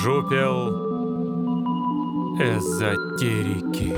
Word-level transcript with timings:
Жупел 0.00 0.68
эзотерики. 2.40 3.92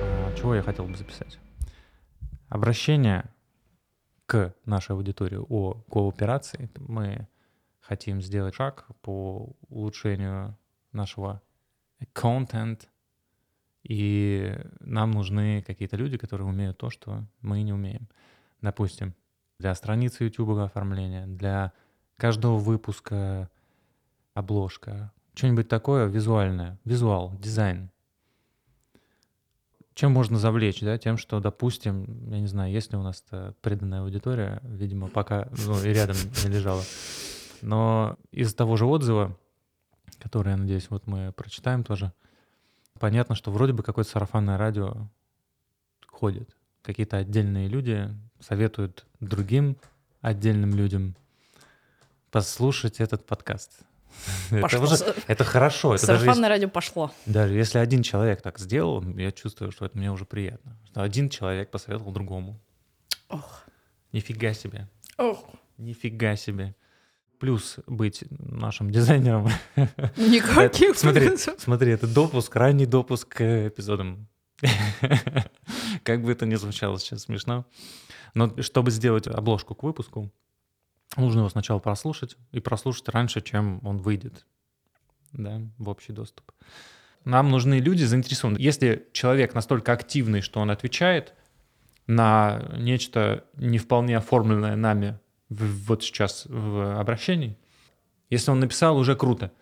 А, 0.00 0.32
Чего 0.38 0.54
я 0.54 0.62
хотел 0.62 0.86
бы 0.86 0.96
записать? 0.96 1.38
Обращение 2.48 3.26
к 4.24 4.54
нашей 4.64 4.92
аудитории 4.92 5.36
о 5.36 5.74
кооперации. 5.90 6.70
Мы 6.78 7.28
хотим 7.80 8.22
сделать 8.22 8.54
шаг 8.54 8.86
по 9.02 9.54
улучшению 9.68 10.56
нашего 10.92 11.42
контент, 12.14 12.88
и 13.82 14.58
нам 14.80 15.10
нужны 15.10 15.62
какие-то 15.66 15.96
люди, 15.96 16.16
которые 16.16 16.48
умеют 16.48 16.78
то, 16.78 16.88
что 16.88 17.22
мы 17.42 17.62
не 17.62 17.74
умеем. 17.74 18.08
Допустим, 18.62 19.14
для 19.58 19.74
страницы 19.74 20.24
YouTube 20.24 20.58
оформления, 20.58 21.26
для 21.26 21.72
каждого 22.16 22.58
выпуска 22.58 23.50
обложка, 24.34 25.12
что-нибудь 25.34 25.68
такое 25.68 26.06
визуальное, 26.06 26.78
визуал, 26.84 27.32
дизайн. 27.38 27.90
Чем 29.94 30.12
можно 30.12 30.38
завлечь, 30.38 30.80
да, 30.80 30.98
тем, 30.98 31.16
что, 31.16 31.40
допустим, 31.40 32.28
я 32.30 32.40
не 32.40 32.46
знаю, 32.46 32.70
есть 32.70 32.92
ли 32.92 32.98
у 32.98 33.02
нас 33.02 33.24
преданная 33.62 34.02
аудитория, 34.02 34.60
видимо, 34.62 35.08
пока 35.08 35.48
ну, 35.64 35.82
и 35.82 35.88
рядом 35.88 36.16
не 36.44 36.50
лежала, 36.50 36.82
но 37.62 38.18
из 38.30 38.52
того 38.54 38.76
же 38.76 38.84
отзыва, 38.84 39.38
который, 40.18 40.50
я 40.50 40.58
надеюсь, 40.58 40.90
вот 40.90 41.06
мы 41.06 41.32
прочитаем 41.32 41.82
тоже, 41.82 42.12
понятно, 42.98 43.34
что 43.34 43.50
вроде 43.50 43.72
бы 43.72 43.82
какое-то 43.82 44.10
сарафанное 44.10 44.58
радио 44.58 45.08
ходит. 46.06 46.54
Какие-то 46.82 47.16
отдельные 47.16 47.68
люди 47.68 48.10
советуют 48.40 49.04
другим 49.20 49.76
отдельным 50.20 50.74
людям 50.74 51.14
послушать 52.30 53.00
этот 53.00 53.24
подкаст. 53.26 53.72
Это, 54.50 54.80
уже- 54.80 55.14
это 55.26 55.44
хорошо. 55.44 55.94
Это 55.94 56.06
даже 56.06 56.20
Сарафанное 56.24 56.48
радио 56.48 56.68
пошло. 56.68 57.12
даже 57.26 57.54
если 57.54 57.78
один 57.78 58.02
человек 58.02 58.40
так 58.40 58.58
сделал, 58.58 59.02
я 59.16 59.30
чувствую, 59.30 59.70
что 59.72 59.84
это 59.84 59.98
мне 59.98 60.10
уже 60.10 60.24
приятно. 60.24 60.76
Что 60.86 61.02
один 61.02 61.28
человек 61.28 61.70
посоветовал 61.70 62.12
другому. 62.12 62.58
Ох. 63.28 63.64
Нифига 64.12 64.54
себе. 64.54 64.88
Ох. 65.18 65.44
Нифига 65.76 66.34
себе. 66.36 66.74
Плюс 67.38 67.76
быть 67.86 68.24
нашим 68.30 68.90
дизайнером. 68.90 69.50
Никаких. 70.16 70.90
Это- 70.92 70.98
смотри, 70.98 71.36
смотри, 71.58 71.92
это 71.92 72.06
допуск, 72.06 72.56
ранний 72.56 72.86
допуск 72.86 73.28
к 73.28 73.68
эпизодам. 73.68 74.26
Как 76.02 76.22
бы 76.22 76.32
это 76.32 76.46
ни 76.46 76.54
звучало 76.54 76.98
сейчас 76.98 77.22
смешно. 77.22 77.66
Но 78.34 78.62
чтобы 78.62 78.90
сделать 78.90 79.26
обложку 79.26 79.74
к 79.74 79.82
выпуску, 79.82 80.30
нужно 81.16 81.40
его 81.40 81.48
сначала 81.48 81.78
прослушать 81.78 82.36
и 82.52 82.60
прослушать 82.60 83.08
раньше, 83.08 83.40
чем 83.40 83.80
он 83.82 83.98
выйдет 83.98 84.46
да, 85.32 85.60
в 85.78 85.88
общий 85.88 86.12
доступ. 86.12 86.52
Нам 87.24 87.50
нужны 87.50 87.80
люди 87.80 88.04
заинтересованные. 88.04 88.62
Если 88.62 89.08
человек 89.12 89.54
настолько 89.54 89.92
активный, 89.92 90.40
что 90.40 90.60
он 90.60 90.70
отвечает 90.70 91.34
на 92.06 92.70
нечто 92.76 93.44
не 93.54 93.78
вполне 93.78 94.16
оформленное 94.16 94.76
нами 94.76 95.18
в- 95.48 95.86
вот 95.88 96.04
сейчас 96.04 96.46
в 96.48 97.00
обращении, 97.00 97.58
если 98.30 98.50
он 98.50 98.60
написал, 98.60 98.96
уже 98.96 99.16
круто. 99.16 99.52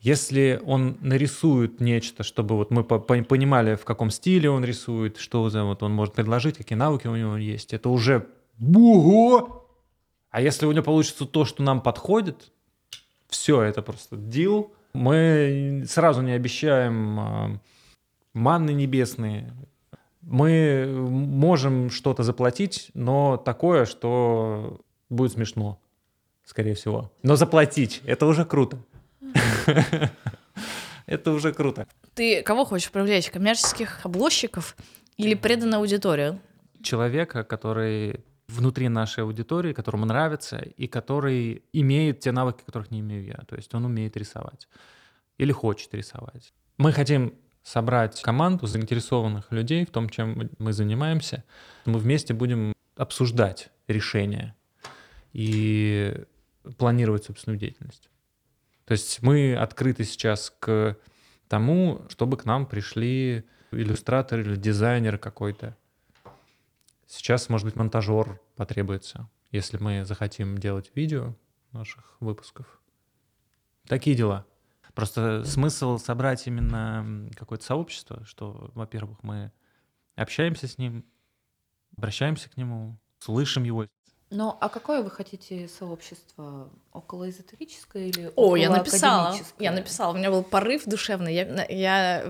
Если 0.00 0.58
он 0.64 0.96
нарисует 1.02 1.80
нечто, 1.80 2.22
чтобы 2.22 2.56
вот 2.56 2.70
мы 2.70 2.84
по- 2.84 2.98
по- 2.98 3.22
понимали, 3.22 3.74
в 3.74 3.84
каком 3.84 4.10
стиле 4.10 4.48
он 4.48 4.64
рисует, 4.64 5.18
что 5.18 5.50
за 5.50 5.64
вот 5.64 5.82
он 5.82 5.92
может 5.92 6.14
предложить, 6.14 6.56
какие 6.56 6.78
навыки 6.78 7.06
у 7.06 7.14
него 7.14 7.36
есть, 7.36 7.74
это 7.74 7.90
уже 7.90 8.26
буго. 8.56 9.62
А 10.30 10.40
если 10.40 10.64
у 10.64 10.72
него 10.72 10.84
получится 10.84 11.26
то, 11.26 11.44
что 11.44 11.62
нам 11.62 11.82
подходит, 11.82 12.50
все, 13.28 13.60
это 13.60 13.82
просто 13.82 14.16
дил. 14.16 14.72
Мы 14.94 15.84
сразу 15.86 16.22
не 16.22 16.32
обещаем 16.32 17.20
а, 17.20 17.60
манны 18.32 18.70
небесные. 18.70 19.52
Мы 20.22 20.86
можем 20.88 21.90
что-то 21.90 22.22
заплатить, 22.22 22.90
но 22.94 23.36
такое, 23.36 23.84
что 23.84 24.80
будет 25.10 25.32
смешно, 25.32 25.78
скорее 26.44 26.74
всего. 26.74 27.12
Но 27.22 27.36
заплатить— 27.36 28.00
это 28.06 28.26
уже 28.26 28.44
круто. 28.44 28.78
Это 31.06 31.32
уже 31.32 31.52
круто. 31.52 31.86
Ты 32.14 32.42
кого 32.42 32.64
хочешь 32.64 32.90
привлечь? 32.90 33.30
Коммерческих 33.30 34.04
обложщиков 34.04 34.76
или 35.16 35.34
преданную 35.34 35.80
аудиторию? 35.80 36.40
Человека, 36.82 37.44
который 37.44 38.24
внутри 38.48 38.88
нашей 38.88 39.24
аудитории, 39.24 39.72
которому 39.72 40.06
нравится, 40.06 40.58
и 40.58 40.86
который 40.86 41.62
имеет 41.72 42.20
те 42.20 42.32
навыки, 42.32 42.62
которых 42.64 42.90
не 42.90 43.00
имею 43.00 43.24
я. 43.24 43.38
То 43.48 43.56
есть 43.56 43.74
он 43.74 43.84
умеет 43.84 44.16
рисовать 44.16 44.68
или 45.38 45.52
хочет 45.52 45.94
рисовать. 45.94 46.52
Мы 46.76 46.92
хотим 46.92 47.34
собрать 47.62 48.20
команду 48.22 48.66
заинтересованных 48.66 49.52
людей 49.52 49.84
в 49.84 49.90
том, 49.90 50.08
чем 50.08 50.50
мы 50.58 50.72
занимаемся. 50.72 51.44
Мы 51.84 51.98
вместе 51.98 52.34
будем 52.34 52.72
обсуждать 52.96 53.70
решения 53.86 54.54
и 55.32 56.24
планировать 56.76 57.24
собственную 57.24 57.58
деятельность. 57.58 58.10
То 58.90 58.94
есть 58.94 59.22
мы 59.22 59.54
открыты 59.54 60.02
сейчас 60.02 60.52
к 60.58 60.98
тому, 61.46 62.02
чтобы 62.08 62.36
к 62.36 62.44
нам 62.44 62.66
пришли 62.66 63.44
иллюстратор 63.70 64.40
или 64.40 64.56
дизайнер 64.56 65.16
какой-то. 65.16 65.76
Сейчас, 67.06 67.48
может 67.48 67.66
быть, 67.66 67.76
монтажер 67.76 68.40
потребуется, 68.56 69.30
если 69.52 69.78
мы 69.78 70.04
захотим 70.04 70.58
делать 70.58 70.90
видео 70.96 71.36
наших 71.70 72.16
выпусков. 72.18 72.80
Такие 73.86 74.16
дела. 74.16 74.44
Просто 74.92 75.44
смысл 75.44 75.98
собрать 75.98 76.48
именно 76.48 77.30
какое-то 77.36 77.64
сообщество, 77.64 78.24
что, 78.24 78.72
во-первых, 78.74 79.22
мы 79.22 79.52
общаемся 80.16 80.66
с 80.66 80.78
ним, 80.78 81.04
обращаемся 81.96 82.50
к 82.50 82.56
нему, 82.56 82.98
слышим 83.20 83.62
его. 83.62 83.86
Ну, 84.30 84.56
а 84.60 84.68
какое 84.68 85.02
вы 85.02 85.10
хотите 85.10 85.68
сообщество? 85.68 86.70
Околоэзотерическое 86.92 88.06
или 88.06 88.32
О, 88.36 88.54
я 88.56 88.70
написала. 88.70 89.36
Я 89.58 89.72
написала. 89.72 90.12
У 90.12 90.16
меня 90.16 90.30
был 90.30 90.44
порыв 90.44 90.84
душевный. 90.84 91.34
Я, 91.34 91.66
я 91.68 92.24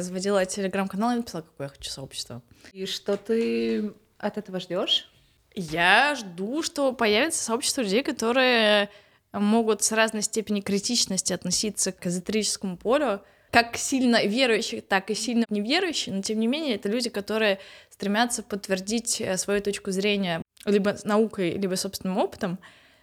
заводила 0.00 0.44
телеграм-канал, 0.46 1.10
я 1.10 1.16
написала, 1.18 1.42
какое 1.42 1.66
я 1.66 1.72
хочу 1.74 1.90
сообщество. 1.90 2.40
И 2.72 2.86
что 2.86 3.18
ты 3.18 3.92
от 4.18 4.38
этого 4.38 4.60
ждешь? 4.60 5.10
Я 5.54 6.14
жду, 6.14 6.62
что 6.62 6.92
появится 6.92 7.44
сообщество 7.44 7.82
людей, 7.82 8.02
которые 8.02 8.88
могут 9.32 9.82
с 9.82 9.92
разной 9.92 10.22
степенью 10.22 10.62
критичности 10.62 11.34
относиться 11.34 11.92
к 11.92 12.06
эзотерическому 12.06 12.78
полю, 12.78 13.20
как 13.50 13.76
сильно 13.76 14.24
верующие, 14.24 14.80
так 14.80 15.10
и 15.10 15.14
сильно 15.14 15.44
неверующие, 15.48 16.14
но 16.14 16.22
тем 16.22 16.40
не 16.40 16.46
менее 16.46 16.76
это 16.76 16.88
люди, 16.88 17.08
которые 17.10 17.58
стремятся 17.90 18.42
подтвердить 18.42 19.20
э, 19.20 19.36
свою 19.38 19.62
точку 19.62 19.90
зрения 19.92 20.42
либо 20.66 20.96
наукой, 21.04 21.52
либо 21.52 21.74
собственным 21.76 22.18
опытом, 22.18 22.58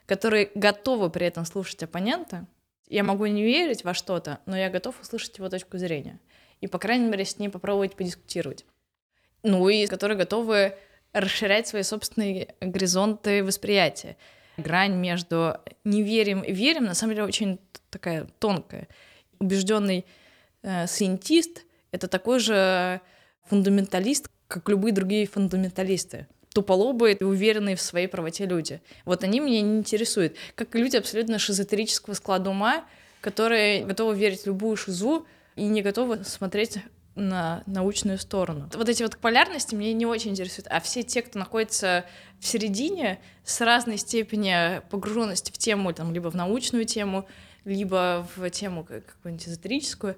которые 0.05 0.51
готовы 0.53 1.09
при 1.09 1.25
этом 1.25 1.45
слушать 1.45 1.81
оппонента. 1.81 2.45
Я 2.87 3.03
могу 3.03 3.25
не 3.25 3.43
верить 3.43 3.83
во 3.83 3.93
что-то, 3.93 4.39
но 4.45 4.57
я 4.57 4.69
готов 4.69 4.99
услышать 5.01 5.37
его 5.37 5.49
точку 5.49 5.77
зрения. 5.77 6.19
И, 6.61 6.67
по 6.67 6.77
крайней 6.77 7.07
мере, 7.07 7.25
с 7.25 7.39
ней 7.39 7.49
попробовать 7.49 7.95
подискутировать. 7.95 8.65
Ну 9.41 9.67
и 9.69 9.87
которые 9.87 10.17
готовы 10.17 10.77
расширять 11.13 11.67
свои 11.67 11.83
собственные 11.83 12.55
горизонты 12.59 13.43
восприятия. 13.43 14.17
Грань 14.57 14.95
между 14.95 15.57
неверием 15.83 16.41
и 16.41 16.51
верием, 16.51 16.85
на 16.85 16.93
самом 16.93 17.15
деле, 17.15 17.27
очень 17.27 17.59
такая 17.89 18.27
тонкая. 18.39 18.87
Убежденный 19.39 20.05
э, 20.61 20.85
сcientist— 20.85 21.59
это 21.91 22.07
такой 22.07 22.39
же 22.39 23.01
фундаменталист, 23.47 24.29
как 24.47 24.69
любые 24.69 24.93
другие 24.93 25.25
фундаменталисты. 25.27 26.27
Туполобые 26.53 27.15
и 27.15 27.23
уверенные 27.23 27.75
в 27.75 27.81
своей 27.81 28.07
правоте 28.07 28.45
люди. 28.45 28.81
Вот 29.05 29.23
они 29.23 29.39
меня 29.39 29.61
не 29.61 29.79
интересуют. 29.79 30.35
Как 30.55 30.75
люди 30.75 30.97
абсолютно 30.97 31.39
шизотерического 31.39 32.13
склада 32.13 32.51
ума, 32.51 32.85
которые 33.21 33.85
готовы 33.85 34.15
верить 34.15 34.43
в 34.43 34.47
любую 34.47 34.77
шизу 34.77 35.25
и 35.55 35.63
не 35.63 35.81
готовы 35.81 36.23
смотреть 36.23 36.77
на 37.15 37.63
научную 37.65 38.17
сторону. 38.17 38.69
Вот 38.73 38.89
эти 38.89 39.03
вот 39.03 39.17
полярности 39.17 39.75
меня 39.75 39.93
не 39.93 40.05
очень 40.05 40.31
интересуют, 40.31 40.67
а 40.69 40.79
все 40.79 41.03
те, 41.03 41.21
кто 41.21 41.37
находится 41.37 42.05
в 42.39 42.47
середине 42.47 43.19
с 43.43 43.61
разной 43.61 43.97
степенью 43.97 44.83
погруженности 44.89 45.51
в 45.51 45.57
тему, 45.57 45.93
там, 45.93 46.13
либо 46.13 46.29
в 46.29 46.35
научную 46.35 46.85
тему, 46.85 47.27
либо 47.65 48.27
в 48.35 48.49
тему 48.49 48.83
как- 48.83 49.05
какую-нибудь 49.05 49.47
эзотерическую, 49.47 50.17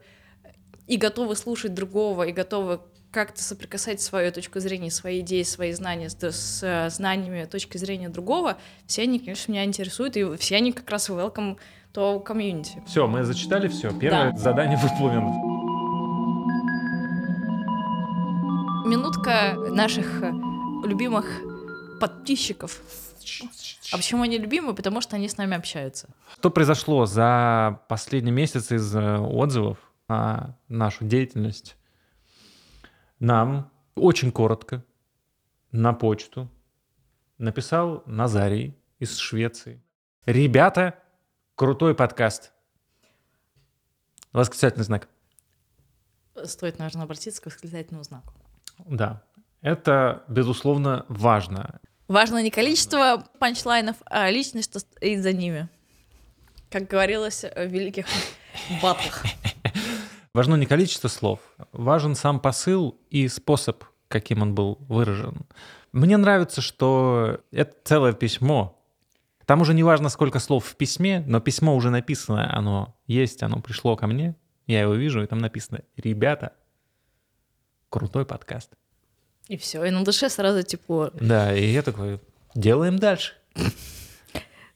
и 0.88 0.98
готовы 0.98 1.36
слушать 1.36 1.74
другого, 1.74 2.24
и 2.24 2.32
готовы 2.32 2.80
как-то 3.16 3.42
соприкасать 3.42 4.02
свою 4.02 4.30
точку 4.34 4.60
зрения, 4.60 4.92
свои 4.92 5.22
идеи, 5.22 5.44
свои 5.44 5.72
знания 5.72 6.10
с, 6.10 6.18
с, 6.22 6.90
знаниями 6.94 7.46
точки 7.46 7.78
зрения 7.78 8.10
другого, 8.10 8.58
все 8.88 9.04
они, 9.04 9.20
конечно, 9.20 9.54
меня 9.54 9.64
интересуют, 9.64 10.18
и 10.18 10.36
все 10.36 10.58
они 10.58 10.74
как 10.74 10.90
раз 10.90 11.10
welcome 11.10 11.58
to 11.94 12.22
community. 12.26 12.86
Все, 12.86 13.08
мы 13.08 13.24
зачитали 13.24 13.70
все. 13.70 13.98
Первое 13.98 14.32
Да. 14.34 14.38
задание 14.38 14.78
выполнено. 14.78 15.32
Минутка 18.86 19.54
наших 19.70 20.22
любимых 20.84 21.26
подписчиков. 22.02 22.82
А 23.94 23.98
почему 23.98 24.24
они 24.24 24.38
любимые? 24.38 24.76
Потому 24.76 25.00
что 25.00 25.16
они 25.16 25.30
с 25.30 25.38
нами 25.38 25.56
общаются. 25.56 26.10
Что 26.38 26.50
произошло 26.50 27.06
за 27.06 27.80
последний 27.88 28.32
месяц 28.32 28.74
из 28.74 28.94
э, 28.94 29.18
отзывов 29.20 29.78
на 30.10 30.58
нашу 30.68 31.06
деятельность? 31.06 31.78
Нам 33.26 33.72
очень 33.96 34.32
коротко 34.32 34.86
на 35.72 35.94
почту 35.94 36.48
написал 37.40 38.04
Назарий 38.06 38.78
из 39.00 39.18
Швеции. 39.18 39.82
Ребята, 40.28 41.00
крутой 41.56 41.96
подкаст. 41.96 42.54
Восклицательный 44.32 44.86
знак. 44.86 45.10
Стоит, 46.44 46.78
наверное, 46.78 47.06
обратиться 47.06 47.42
к 47.42 47.48
восклицательному 47.48 48.04
знаку. 48.04 48.32
Да, 48.86 49.24
это, 49.62 50.24
безусловно, 50.28 51.08
важно. 51.10 51.80
Важно 52.08 52.44
не 52.44 52.52
количество 52.52 53.28
панчлайнов, 53.40 53.96
а 54.06 54.30
личность, 54.30 54.70
что 54.70 54.82
стоит 54.82 55.24
за 55.24 55.34
ними. 55.34 55.68
Как 56.70 56.88
говорилось 56.88 57.42
в 57.42 57.66
великих 57.66 58.06
батлах. 58.84 59.24
Важно 60.36 60.56
не 60.56 60.66
количество 60.66 61.08
слов, 61.08 61.40
важен 61.72 62.14
сам 62.14 62.42
посыл 62.42 63.00
и 63.10 63.30
способ, 63.30 63.86
каким 64.10 64.42
он 64.42 64.54
был 64.54 64.80
выражен. 64.90 65.46
Мне 65.94 66.18
нравится, 66.18 66.60
что 66.60 67.40
это 67.52 67.74
целое 67.86 68.12
письмо. 68.12 68.78
Там 69.46 69.62
уже 69.62 69.74
не 69.74 69.82
важно, 69.82 70.10
сколько 70.10 70.40
слов 70.40 70.66
в 70.66 70.76
письме, 70.76 71.24
но 71.26 71.40
письмо 71.40 71.74
уже 71.74 71.90
написано, 71.90 72.54
оно 72.54 72.98
есть, 73.08 73.44
оно 73.44 73.62
пришло 73.62 73.96
ко 73.96 74.08
мне, 74.08 74.36
я 74.68 74.82
его 74.82 74.94
вижу, 74.96 75.24
и 75.24 75.26
там 75.26 75.40
написано 75.40 75.84
«Ребята, 75.96 76.52
крутой 77.88 78.26
подкаст». 78.26 78.74
И 79.48 79.56
все, 79.56 79.86
и 79.86 79.90
на 79.90 80.04
душе 80.04 80.28
сразу 80.28 80.64
тепло. 80.64 81.12
Да, 81.14 81.56
и 81.56 81.66
я 81.72 81.82
такой, 81.82 82.20
делаем 82.56 83.00
дальше. 83.00 83.36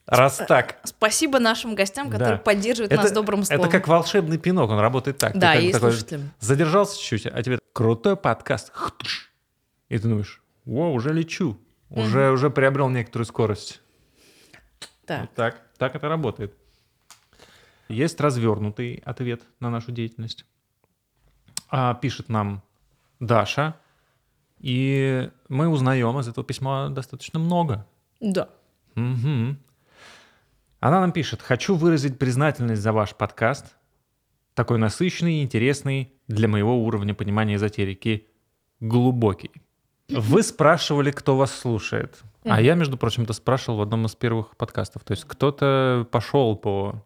Раз 0.10 0.38
так. 0.48 0.80
Спасибо 0.86 1.38
нашим 1.40 1.76
гостям, 1.76 2.10
которые 2.10 2.38
Да. 2.38 2.44
поддерживают 2.44 2.92
нас 2.92 3.12
добрым 3.12 3.44
словом. 3.44 3.62
это 3.64 3.72
как 3.72 3.88
волшебный 3.88 4.40
пинок, 4.40 4.72
он 4.72 4.80
работает 4.80 5.20
так. 5.20 5.34
Ты 5.34 5.40
Да, 5.40 5.56
бы 5.56 5.62
и 5.62 5.72
такой 5.72 5.92
слушателям. 5.92 6.32
задержался 6.40 7.00
чуть-чуть, 7.00 7.32
а 7.32 7.44
тебе 7.44 7.60
крутой 7.74 8.16
подкаст. 8.16 8.72
И 9.90 9.98
ты 10.00 10.08
думаешь, 10.08 10.42
о, 10.66 10.92
уже 10.92 11.14
лечу, 11.14 11.60
уже, 11.90 12.32
уже 12.32 12.50
приобрел 12.50 12.90
некоторую 12.90 13.28
скорость. 13.28 13.82
Так. 15.06 15.22
Вот 15.22 15.34
так, 15.36 15.62
так 15.78 15.96
это 15.96 16.10
работает. 16.10 16.56
Есть 17.88 18.20
развернутый 18.20 19.02
ответ 19.06 19.42
на 19.60 19.70
нашу 19.70 19.92
деятельность. 19.92 20.46
А, 21.70 21.94
пишет 21.94 22.30
нам 22.30 22.64
Даша, 23.20 23.76
и 24.60 25.30
мы 25.50 25.68
узнаем 25.68 26.20
из 26.20 26.28
этого 26.28 26.44
письма 26.46 26.90
достаточно 26.90 27.38
много. 27.40 27.86
Да. 28.20 28.50
Мгм. 28.96 29.60
Она 30.80 31.02
нам 31.02 31.12
пишет, 31.12 31.42
хочу 31.42 31.76
выразить 31.76 32.18
признательность 32.18 32.82
за 32.82 32.94
ваш 32.94 33.14
подкаст, 33.14 33.76
такой 34.54 34.78
насыщенный 34.78 35.44
интересный 35.44 36.14
для 36.28 36.48
моего 36.48 36.84
уровня 36.84 37.14
понимания 37.14 37.56
эзотерики, 37.56 38.28
глубокий. 38.80 39.52
Вы 40.08 40.42
спрашивали, 40.44 41.12
кто 41.12 41.36
вас 41.36 41.52
слушает. 41.52 42.18
А 42.44 42.62
я, 42.62 42.76
между 42.76 42.98
прочим, 42.98 43.24
это 43.24 43.34
спрашивал 43.34 43.80
в 43.80 43.82
одном 43.82 44.06
из 44.06 44.16
первых 44.16 44.56
подкастов. 44.56 45.04
То 45.04 45.12
есть 45.12 45.26
кто-то 45.26 46.08
пошел 46.12 46.56
по 46.56 47.06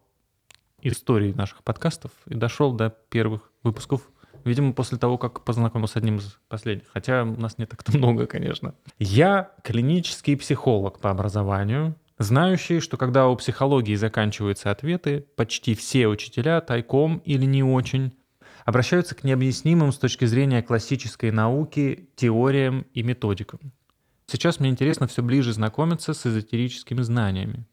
истории 0.81 1.33
наших 1.33 1.63
подкастов 1.63 2.11
и 2.27 2.35
дошел 2.35 2.73
до 2.73 2.91
первых 3.09 3.51
выпусков. 3.63 4.01
Видимо, 4.43 4.73
после 4.73 4.99
того, 4.99 5.17
как 5.17 5.43
познакомился 5.43 5.93
с 5.93 5.97
одним 5.97 6.17
из 6.17 6.37
последних. 6.47 6.87
Хотя 6.93 7.23
у 7.23 7.39
нас 7.39 7.57
не 7.57 7.65
так-то 7.65 7.97
много, 7.97 8.27
конечно. 8.27 8.75
Я 8.99 9.51
клинический 9.63 10.37
психолог 10.37 10.99
по 10.99 11.09
образованию, 11.09 11.95
знающий, 12.17 12.79
что 12.79 12.97
когда 12.97 13.27
у 13.27 13.35
психологии 13.35 13.95
заканчиваются 13.95 14.71
ответы, 14.71 15.25
почти 15.35 15.75
все 15.75 16.07
учителя 16.07 16.61
тайком 16.61 17.17
или 17.25 17.45
не 17.45 17.63
очень 17.63 18.13
обращаются 18.65 19.15
к 19.15 19.23
необъяснимым 19.23 19.91
с 19.91 19.97
точки 19.97 20.25
зрения 20.25 20.61
классической 20.61 21.31
науки 21.31 22.09
теориям 22.15 22.85
и 22.93 23.03
методикам. 23.03 23.59
Сейчас 24.25 24.59
мне 24.59 24.69
интересно 24.69 25.07
все 25.07 25.21
ближе 25.21 25.53
знакомиться 25.53 26.13
с 26.13 26.25
эзотерическими 26.25 27.01
знаниями. 27.01 27.65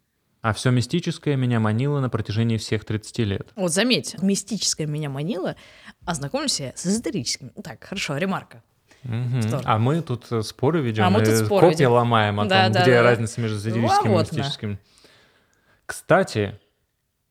А 0.43 0.53
все 0.55 0.71
мистическое 0.71 1.37
меня 1.37 1.61
манило 1.61 2.01
на 2.01 2.09
протяжении 2.09 2.57
всех 2.57 2.85
30 2.85 3.19
лет. 3.21 3.53
Вот 3.57 3.73
заметь, 3.73 4.17
мистическое 4.23 4.87
меня 4.87 5.11
манило, 5.11 5.55
а 6.07 6.15
знакомлюсь 6.15 6.61
я 6.61 6.73
с 6.75 6.87
эзотерическим. 6.87 7.51
Так, 7.63 7.85
хорошо, 7.85 8.17
ремарка. 8.17 8.63
А 9.05 9.79
мы 9.79 10.03
тут 10.03 10.31
э, 10.31 10.43
споры 10.43 10.81
ведем, 10.81 11.05
А 11.05 11.11
мы 11.11 11.21
тут 11.21 11.29
и 11.29 11.37
споры 11.37 11.67
копья 11.69 11.77
ведем. 11.87 11.93
ломаем 11.93 12.41
о 12.41 12.45
Да, 12.47 12.65
том, 12.65 12.73
да, 12.75 12.83
где 12.83 12.95
да. 12.97 13.03
разница 13.03 13.41
между 13.41 13.57
эзотерическим 13.57 14.07
и 14.07 14.09
Любопытно. 14.09 14.37
мистическим. 14.39 14.79
Кстати, 15.87 16.59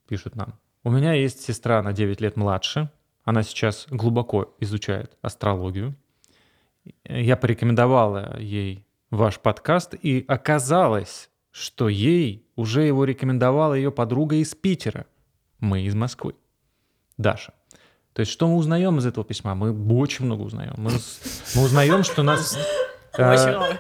пишут 0.07 0.35
нам, 0.35 0.53
у 0.83 0.91
меня 0.91 1.13
есть 1.13 1.41
сестра 1.41 1.81
на 1.83 1.93
9 1.93 2.21
лет 2.21 2.35
младше, 2.35 2.89
она 3.23 3.43
сейчас 3.43 3.85
глубоко 3.89 4.55
изучает 4.59 5.15
астрологию. 5.21 5.95
Я 7.05 7.37
порекомендовала 7.37 8.37
ей 8.39 8.85
ваш 9.11 9.39
подкаст, 9.39 9.93
и 10.01 10.25
оказалось, 10.27 11.29
что 11.51 11.89
ей 11.89 12.47
уже 12.55 12.83
его 12.83 13.05
рекомендовала 13.05 13.73
ее 13.75 13.91
подруга 13.91 14.35
из 14.37 14.55
Питера. 14.55 15.05
Мы 15.59 15.81
из 15.81 15.93
Москвы. 15.95 16.35
Даша. 17.17 17.53
То 18.13 18.21
есть 18.21 18.31
что 18.31 18.47
мы 18.47 18.55
узнаем 18.55 18.97
из 18.97 19.05
этого 19.05 19.25
письма? 19.25 19.55
Мы 19.55 19.71
очень 19.99 20.25
много 20.25 20.41
узнаем. 20.41 20.73
Мы, 20.77 20.91
мы 21.55 21.63
узнаем, 21.63 22.03
что 22.03 22.23
нас... 22.23 22.57
э, 23.17 23.77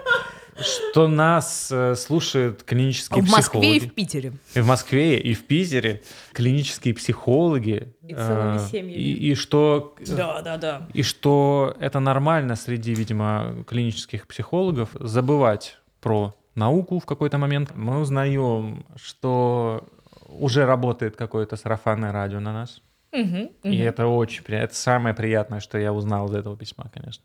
что 0.61 1.07
нас 1.07 1.69
э, 1.71 1.95
слушают 1.95 2.63
клинические 2.63 3.23
В 3.23 3.29
Москве 3.29 3.77
и 3.77 3.79
психологи. 3.79 3.89
в 3.89 3.93
Питере. 3.93 4.33
И 4.53 4.59
в 4.59 4.67
Москве, 4.67 5.19
и 5.19 5.33
в 5.33 5.45
Питере 5.45 6.03
клинические 6.33 6.93
психологи. 6.93 7.93
И 8.01 8.13
целыми 8.13 8.57
э, 8.57 8.59
семьями. 8.59 8.91
И, 8.93 9.31
и 9.31 9.35
что, 9.35 9.95
Да, 10.05 10.41
да, 10.41 10.57
да. 10.57 10.87
и 10.93 11.03
что 11.03 11.75
это 11.79 11.99
нормально 11.99 12.55
среди, 12.55 12.93
видимо, 12.93 13.63
клинических 13.67 14.27
психологов 14.27 14.89
забывать 14.99 15.77
про 16.01 16.35
науку 16.55 16.99
в 16.99 17.05
какой-то 17.05 17.37
момент. 17.37 17.71
Мы 17.75 17.99
узнаем, 17.99 18.85
что 18.95 19.87
уже 20.27 20.65
работает 20.65 21.15
какое-то 21.15 21.55
сарафанное 21.55 22.11
радио 22.11 22.39
на 22.39 22.53
нас. 22.53 22.81
Мгм, 23.11 23.49
И 23.63 23.69
мгм. 23.69 23.81
это 23.81 24.07
очень 24.07 24.43
приятно. 24.43 24.65
Это 24.65 24.75
самое 24.75 25.15
приятное, 25.15 25.59
что 25.59 25.77
я 25.77 25.91
узнал 25.93 26.27
из 26.29 26.35
этого 26.35 26.55
письма, 26.55 26.89
конечно. 26.93 27.23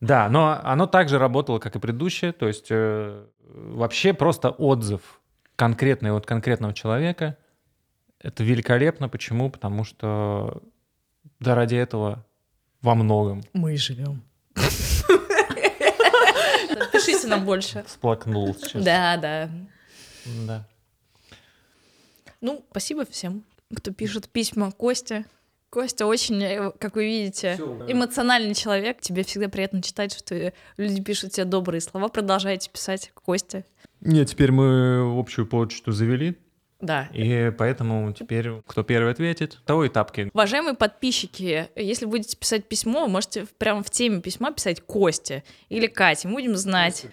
Да, 0.00 0.28
но 0.28 0.60
оно 0.62 0.86
также 0.86 1.18
работало, 1.18 1.58
как 1.58 1.74
и 1.74 1.78
предыдущее. 1.78 2.32
То 2.32 2.46
есть 2.46 2.66
э, 2.70 3.24
вообще 3.40 4.12
просто 4.14 4.50
отзыв 4.50 5.20
конкретный 5.56 6.12
от 6.12 6.26
конкретного 6.26 6.74
человека. 6.74 7.36
Это 8.20 8.44
великолепно. 8.44 9.08
Почему? 9.08 9.50
Потому 9.50 9.84
что 9.84 10.62
да 11.40 11.54
ради 11.54 11.76
этого 11.76 12.24
во 12.82 12.94
многом 12.94 13.42
Мы 13.52 13.74
и 13.74 13.76
живем. 13.76 14.22
Пишите 16.92 17.26
нам 17.26 17.44
больше. 17.44 17.82
всплакнул 17.86 18.54
сейчас. 18.54 18.84
Да, 18.84 19.16
да. 19.16 19.50
Да. 20.46 20.66
Ну, 22.40 22.64
спасибо 22.70 23.04
всем, 23.06 23.42
кто 23.74 23.92
пишет 23.92 24.28
письма 24.28 24.70
Костя. 24.72 25.24
Костя 25.70 26.06
очень, 26.06 26.42
э, 26.42 26.70
как 26.78 26.94
вы 26.96 27.06
видите, 27.06 27.56
эмоциональный 27.88 28.54
человек. 28.54 29.00
Тебе 29.00 29.24
всегда 29.24 29.48
приятно 29.48 29.82
читать, 29.82 30.16
что 30.16 30.52
люди 30.76 31.02
пишут 31.02 31.32
тебе 31.32 31.44
добрые 31.44 31.80
слова. 31.80 32.08
Продолжайте 32.08 32.70
писать, 32.70 33.10
Костя. 33.14 33.64
Нет, 34.00 34.28
теперь 34.30 34.52
мы 34.52 35.18
общую 35.18 35.46
почту 35.46 35.90
завели, 35.90 36.36
Да. 36.80 37.08
и 37.12 37.50
поэтому 37.50 38.12
теперь 38.12 38.62
кто 38.66 38.84
первый 38.84 39.10
ответит, 39.12 39.58
того 39.66 39.84
и 39.84 39.88
тапки. 39.88 40.30
Уважаемые 40.32 40.74
подписчики, 40.74 41.68
если 41.74 42.06
будете 42.06 42.36
писать 42.36 42.68
письмо, 42.68 43.08
можете 43.08 43.46
прямо 43.58 43.82
в 43.82 43.90
теме 43.90 44.20
письма 44.20 44.52
писать 44.52 44.80
Костя 44.82 45.42
или 45.68 45.86
Катя, 45.88 46.28
мы 46.28 46.34
будем 46.34 46.56
знать. 46.56 47.06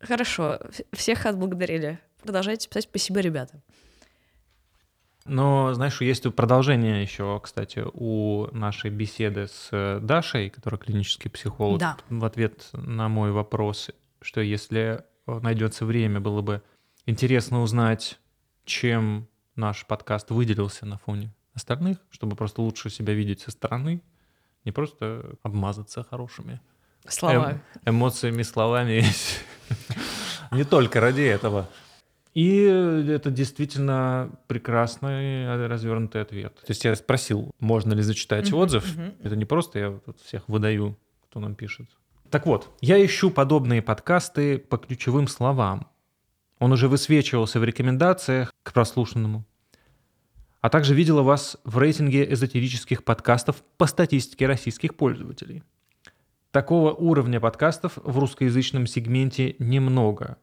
Хорошо, 0.00 0.58
всех 0.92 1.24
отблагодарили. 1.26 1.98
Продолжайте 2.22 2.68
писать. 2.68 2.84
Спасибо, 2.84 3.20
ребята. 3.20 3.62
Но, 5.26 5.74
знаешь, 5.74 6.00
есть 6.00 6.32
продолжение 6.34 7.02
еще, 7.02 7.40
кстати, 7.42 7.84
у 7.92 8.46
нашей 8.52 8.90
беседы 8.90 9.48
с 9.48 9.68
э, 9.72 9.98
Дашей, 10.00 10.50
которая 10.50 10.78
клинический 10.78 11.30
психолог, 11.30 11.80
Да. 11.80 11.96
в 12.08 12.24
ответ 12.24 12.68
на 12.72 13.08
мой 13.08 13.32
вопрос, 13.32 13.90
что 14.20 14.40
если 14.40 15.04
э, 15.26 15.38
найдется 15.40 15.84
время, 15.84 16.20
было 16.20 16.42
бы 16.42 16.62
интересно 17.06 17.62
узнать, 17.62 18.18
чем 18.64 19.26
наш 19.56 19.84
подкаст 19.86 20.30
выделился 20.30 20.86
на 20.86 20.98
фоне 20.98 21.32
остальных, 21.54 21.98
чтобы 22.10 22.36
просто 22.36 22.60
лучше 22.62 22.90
себя 22.90 23.14
видеть 23.14 23.40
со 23.40 23.50
стороны, 23.50 24.02
не 24.64 24.72
просто 24.72 25.36
обмазаться 25.42 26.04
хорошими 26.04 26.60
Слова. 27.08 27.52
эм- 27.52 27.60
эмоциями, 27.94 28.42
словами. 28.42 29.04
Не 30.52 30.64
только 30.64 31.00
ради 31.00 31.22
этого. 31.22 31.68
И 32.36 32.54
это 32.58 33.30
действительно 33.30 34.30
прекрасный 34.46 35.66
развернутый 35.68 36.20
ответ. 36.20 36.54
То 36.56 36.70
есть 36.70 36.84
я 36.84 36.94
спросил, 36.94 37.50
можно 37.60 37.94
ли 37.94 38.02
зачитать 38.02 38.50
Мгм, 38.50 38.58
отзыв. 38.60 38.94
мгм. 38.94 39.14
Это 39.22 39.36
не 39.36 39.46
просто 39.46 39.78
я 39.78 39.98
всех 40.22 40.46
выдаю, 40.46 40.98
кто 41.30 41.40
нам 41.40 41.54
пишет. 41.54 41.88
Так 42.30 42.44
вот, 42.44 42.76
я 42.82 43.02
ищу 43.02 43.30
подобные 43.30 43.80
подкасты 43.80 44.58
по 44.58 44.76
ключевым 44.76 45.28
словам. 45.28 45.88
Он 46.58 46.72
уже 46.72 46.88
высвечивался 46.88 47.58
в 47.58 47.64
рекомендациях 47.64 48.52
к 48.62 48.74
прослушанному. 48.74 49.46
А 50.60 50.68
также 50.68 50.94
видела 50.94 51.22
вас 51.22 51.56
в 51.64 51.78
рейтинге 51.78 52.30
эзотерических 52.30 53.02
подкастов 53.02 53.64
по 53.78 53.86
статистике 53.86 54.46
российских 54.46 54.94
пользователей. 54.96 55.62
Такого 56.50 56.92
уровня 56.92 57.40
подкастов 57.40 57.96
в 57.96 58.18
русскоязычном 58.18 58.86
сегменте 58.86 59.56
немного. 59.58 60.36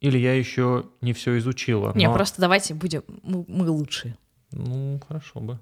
Или 0.00 0.18
я 0.18 0.34
еще 0.34 0.86
не 1.00 1.12
все 1.12 1.38
изучила. 1.38 1.92
Не, 1.94 2.06
но- 2.06 2.14
просто 2.14 2.40
давайте 2.40 2.74
будем, 2.74 3.02
мы, 3.22 3.68
лучшие. 3.68 4.16
Ну, 4.52 5.00
хорошо 5.06 5.40
бы. 5.40 5.58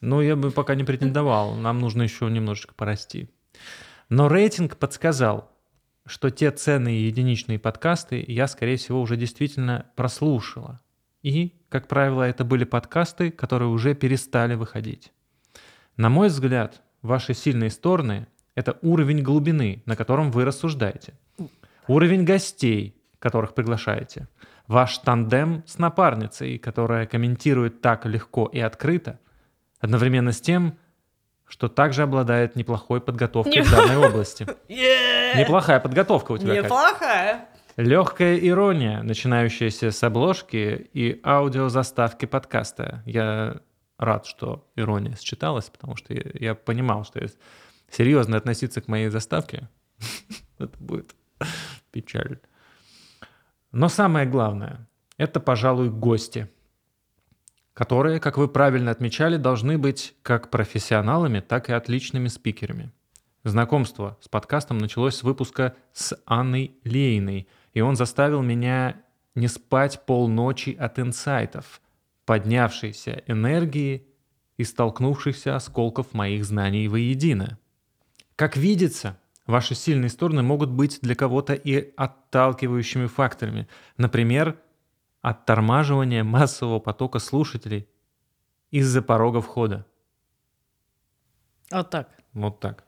Но 0.00 0.20
я 0.20 0.36
бы 0.36 0.50
пока 0.50 0.74
не 0.74 0.84
претендовал. 0.84 1.54
Нам 1.54 1.78
нужно 1.78 2.02
еще 2.02 2.28
немножечко 2.28 2.74
порасти. 2.74 3.30
Но 4.08 4.28
рейтинг 4.28 4.76
подсказал, 4.76 5.50
что 6.04 6.30
те 6.30 6.50
ценные 6.50 7.06
единичные 7.06 7.58
подкасты 7.58 8.24
я, 8.26 8.48
скорее 8.48 8.76
всего, 8.76 9.00
уже 9.00 9.16
действительно 9.16 9.86
прослушала. 9.94 10.80
И, 11.22 11.54
как 11.68 11.86
правило, 11.86 12.22
это 12.22 12.44
были 12.44 12.64
подкасты, 12.64 13.30
которые 13.30 13.68
уже 13.68 13.94
перестали 13.94 14.54
выходить. 14.54 15.12
На 15.96 16.08
мой 16.08 16.28
взгляд, 16.28 16.82
ваши 17.02 17.34
сильные 17.34 17.70
стороны— 17.70 18.26
это 18.54 18.78
уровень 18.82 19.22
глубины, 19.22 19.82
на 19.86 19.96
котором 19.96 20.30
вы 20.30 20.44
рассуждаете. 20.44 21.14
Уровень 21.86 22.24
гостей, 22.24 22.99
которых 23.20 23.54
приглашаете. 23.54 24.26
Ваш 24.66 24.98
тандем 24.98 25.62
с 25.66 25.78
напарницей, 25.78 26.58
которая 26.58 27.06
комментирует 27.06 27.80
так 27.80 28.06
легко 28.06 28.46
и 28.46 28.58
открыто, 28.58 29.20
одновременно 29.78 30.32
с 30.32 30.40
тем, 30.40 30.76
что 31.46 31.68
также 31.68 32.02
обладает 32.02 32.56
неплохой 32.56 33.00
подготовкой 33.00 33.62
в 33.62 33.70
данной 33.70 33.96
области. 33.96 34.46
Неплохая 35.36 35.80
подготовка 35.80 36.32
у 36.32 36.38
тебя. 36.38 36.56
Неплохая. 36.62 37.46
Легкая 37.76 38.36
ирония, 38.38 39.02
начинающаяся 39.02 39.90
с 39.90 40.02
обложки 40.02 40.88
и 40.92 41.20
аудиозаставки 41.24 42.26
подкаста. 42.26 43.02
Я 43.06 43.60
рад, 43.98 44.26
что 44.26 44.68
ирония 44.76 45.16
считалась, 45.16 45.70
потому 45.70 45.96
что 45.96 46.14
я, 46.14 46.22
я 46.34 46.54
понимал, 46.54 47.04
что 47.04 47.20
если 47.20 47.38
серьезно 47.90 48.36
относиться 48.36 48.80
к 48.80 48.88
моей 48.88 49.08
заставке, 49.08 49.68
это 50.58 50.76
будет 50.78 51.14
печаль. 51.90 52.38
Но 53.72 53.88
самое 53.88 54.26
главное, 54.26 54.88
это, 55.16 55.38
пожалуй, 55.38 55.90
гости, 55.90 56.48
которые, 57.72 58.18
как 58.18 58.36
вы 58.36 58.48
правильно 58.48 58.90
отмечали, 58.90 59.36
должны 59.36 59.78
быть 59.78 60.14
как 60.22 60.50
профессионалами, 60.50 61.40
так 61.40 61.70
и 61.70 61.72
отличными 61.72 62.28
спикерами. 62.28 62.90
Знакомство 63.44 64.18
с 64.20 64.28
подкастом 64.28 64.78
началось 64.78 65.16
с 65.16 65.22
выпуска 65.22 65.74
с 65.92 66.20
Анной 66.26 66.74
Лейной, 66.84 67.48
и 67.72 67.80
он 67.80 67.96
заставил 67.96 68.42
меня 68.42 69.02
не 69.34 69.48
спать 69.48 70.04
полночи 70.04 70.76
от 70.78 70.98
инсайтов, 70.98 71.80
поднявшейся 72.26 73.22
энергии 73.26 74.06
и 74.56 74.64
столкнувшихся 74.64 75.56
осколков 75.56 76.12
моих 76.12 76.44
знаний 76.44 76.88
воедино. 76.88 77.58
Как 78.36 78.56
видится, 78.56 79.18
ваши 79.50 79.74
сильные 79.74 80.08
стороны 80.08 80.42
могут 80.42 80.70
быть 80.70 81.00
для 81.02 81.14
кого-то 81.14 81.54
и 81.54 81.92
отталкивающими 81.96 83.06
факторами. 83.06 83.68
Например, 83.96 84.56
оттормаживание 85.20 86.22
массового 86.22 86.78
потока 86.78 87.18
слушателей 87.18 87.88
из-за 88.70 89.02
порога 89.02 89.40
входа. 89.40 89.86
Вот 91.70 91.90
так. 91.90 92.08
Вот 92.32 92.60
так. 92.60 92.84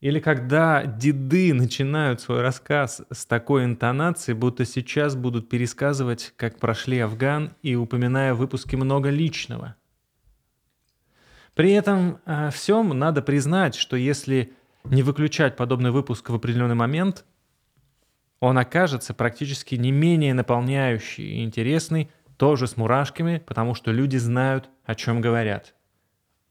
Или 0.00 0.20
когда 0.20 0.84
деды 0.84 1.52
начинают 1.52 2.20
свой 2.20 2.40
рассказ 2.40 3.02
с 3.10 3.26
такой 3.26 3.64
интонацией, 3.64 4.38
будто 4.38 4.64
сейчас 4.64 5.16
будут 5.16 5.48
пересказывать, 5.48 6.32
как 6.36 6.60
прошли 6.60 7.00
Афган, 7.00 7.54
и 7.62 7.74
упоминая 7.74 8.32
в 8.32 8.38
выпуске 8.38 8.76
много 8.76 9.10
личного. 9.10 9.74
При 11.54 11.72
этом 11.72 12.20
э, 12.24 12.50
всем 12.52 12.96
надо 12.96 13.22
признать, 13.22 13.74
что 13.74 13.96
если 13.96 14.52
не 14.90 15.02
выключать 15.02 15.56
подобный 15.56 15.90
выпуск 15.90 16.30
в 16.30 16.34
определенный 16.34 16.74
момент, 16.74 17.24
он 18.40 18.56
окажется 18.58 19.14
практически 19.14 19.74
не 19.74 19.90
менее 19.90 20.34
наполняющий 20.34 21.24
и 21.24 21.44
интересный, 21.44 22.10
тоже 22.36 22.66
с 22.66 22.76
мурашками, 22.76 23.42
потому 23.44 23.74
что 23.74 23.90
люди 23.90 24.16
знают, 24.16 24.70
о 24.84 24.94
чем 24.94 25.20
говорят. 25.20 25.74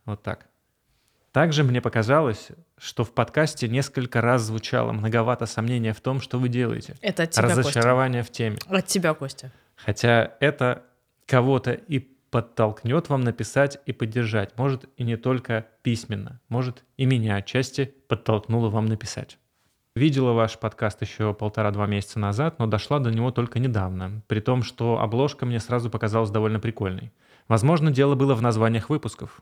Вот 0.05 0.21
так. 0.21 0.47
Также 1.31 1.63
мне 1.63 1.81
показалось, 1.81 2.49
что 2.77 3.03
в 3.03 3.13
подкасте 3.13 3.67
несколько 3.67 4.21
раз 4.21 4.41
звучало 4.41 4.91
многовато 4.91 5.45
сомнения 5.45 5.93
в 5.93 6.01
том, 6.01 6.19
что 6.19 6.39
вы 6.39 6.49
делаете. 6.49 6.95
Это 7.01 7.23
от 7.23 7.31
тебя, 7.31 7.43
Костя. 7.43 7.59
Разочарование 7.59 8.23
в 8.23 8.31
теме. 8.31 8.57
От 8.67 8.87
тебя, 8.87 9.13
Костя. 9.13 9.51
Хотя 9.75 10.33
это 10.39 10.83
кого-то 11.25 11.71
и 11.73 12.16
подтолкнет 12.37 13.09
вам 13.09 13.21
написать 13.21 13.79
и 13.87 13.93
поддержать. 13.93 14.55
Может, 14.59 14.85
и 14.95 15.03
не 15.03 15.17
только 15.17 15.65
письменно. 15.81 16.39
Может, 16.49 16.83
и 16.95 17.07
меня 17.07 17.37
отчасти 17.37 17.95
подтолкнуло 18.07 18.69
вам 18.69 18.85
написать. 18.85 19.39
Видела 19.95 20.33
ваш 20.33 20.59
подкаст 20.59 21.01
еще 21.01 21.33
полтора-два 21.33 21.87
месяца 21.87 22.19
назад, 22.19 22.59
но 22.59 22.67
дошла 22.67 22.99
до 22.99 23.09
него 23.09 23.31
только 23.31 23.57
недавно. 23.57 24.21
При 24.27 24.39
том, 24.39 24.61
что 24.61 24.99
обложка 24.99 25.47
мне 25.47 25.59
сразу 25.59 25.89
показалась 25.89 26.29
довольно 26.29 26.59
прикольной. 26.59 27.11
Возможно, 27.47 27.89
дело 27.89 28.13
было 28.13 28.35
в 28.35 28.43
названиях 28.43 28.91
выпусков. 28.91 29.41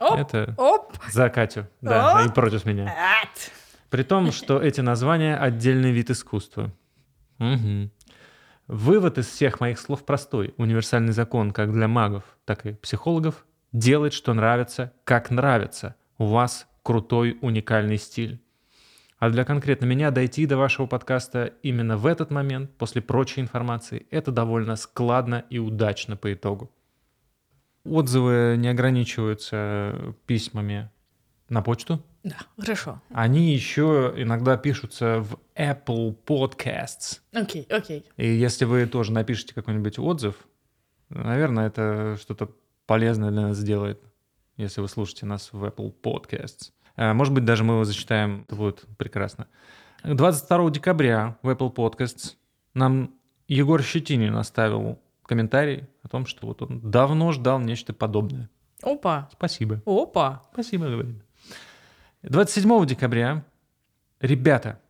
Оп, 0.00 0.18
Это 0.18 0.52
оп. 0.58 0.94
за 1.08 1.28
Катю, 1.30 1.68
да, 1.80 2.18
О! 2.18 2.26
и 2.26 2.28
против 2.28 2.64
меня. 2.64 2.92
Ат. 3.22 3.52
При 3.88 4.02
том, 4.02 4.32
что 4.32 4.60
эти 4.60 4.80
названия— 4.80 5.36
отдельный 5.40 5.92
вид 5.92 6.10
искусства. 6.10 6.72
Мгм. 7.38 7.92
Вывод 8.68 9.16
из 9.16 9.28
всех 9.28 9.60
моих 9.60 9.78
слов 9.78 10.04
простой. 10.04 10.52
Универсальный 10.56 11.12
закон 11.12 11.52
как 11.52 11.72
для 11.72 11.86
магов, 11.86 12.24
так 12.44 12.66
и 12.66 12.72
психологов. 12.72 13.46
Делать, 13.72 14.12
что 14.12 14.34
нравится, 14.34 14.92
как 15.04 15.30
нравится. 15.30 15.94
У 16.18 16.26
вас 16.26 16.66
крутой, 16.82 17.38
уникальный 17.42 17.96
стиль. 17.96 18.40
А 19.18 19.30
для 19.30 19.44
конкретно 19.44 19.86
меня 19.86 20.10
дойти 20.10 20.46
до 20.46 20.56
вашего 20.56 20.86
подкаста 20.86 21.52
именно 21.62 21.96
в 21.96 22.06
этот 22.06 22.30
момент, 22.30 22.76
после 22.76 23.00
прочей 23.00 23.40
информации, 23.40 24.06
это 24.10 24.32
довольно 24.32 24.74
складно 24.74 25.44
и 25.48 25.58
удачно 25.58 26.16
по 26.16 26.32
итогу. 26.32 26.72
Отзывы 27.84 28.56
не 28.58 28.68
ограничиваются 28.68 30.16
письмами 30.26 30.90
на 31.48 31.62
почту. 31.62 32.04
Да, 32.26 32.34
хорошо. 32.58 33.00
Они 33.10 33.52
еще 33.54 34.12
иногда 34.16 34.56
пишутся 34.56 35.20
в 35.20 35.38
Apple 35.54 36.16
Podcasts. 36.26 37.20
Окей, 37.32 37.64
окей. 37.70 38.04
И 38.16 38.26
если 38.26 38.64
вы 38.64 38.84
тоже 38.86 39.12
напишите 39.12 39.54
какой-нибудь 39.54 40.00
отзыв, 40.00 40.34
наверное, 41.08 41.68
это 41.68 42.16
что-то 42.20 42.50
полезное 42.86 43.30
для 43.30 43.42
нас 43.42 43.58
сделает, 43.58 44.02
если 44.56 44.80
вы 44.80 44.88
слушаете 44.88 45.24
нас 45.24 45.52
в 45.52 45.64
Apple 45.64 45.94
Podcasts. 46.02 46.72
Э, 46.96 47.12
Может 47.12 47.32
быть, 47.32 47.44
даже 47.44 47.62
мы 47.62 47.74
его 47.74 47.84
зачитаем. 47.84 48.42
Это 48.48 48.56
будет 48.56 48.84
прекрасно. 48.98 49.46
22 50.02 50.70
декабря 50.70 51.38
в 51.42 51.48
Apple 51.48 51.72
Podcasts 51.72 52.34
нам 52.74 53.14
Егор 53.46 53.80
Щетинин 53.82 54.34
оставил 54.34 54.98
комментарий 55.22 55.84
о 56.02 56.08
том, 56.08 56.26
что 56.26 56.48
вот 56.48 56.60
он 56.62 56.90
давно 56.90 57.30
ждал 57.30 57.60
нечто 57.60 57.92
подобное. 57.92 58.50
Опа, 58.82 59.28
Спасибо. 59.32 59.80
опа. 59.86 60.42
Спасибо, 60.52 60.86
говорит. 60.88 61.22
27 62.28 62.86
декабря. 62.86 63.44
Ребята, 64.20 64.80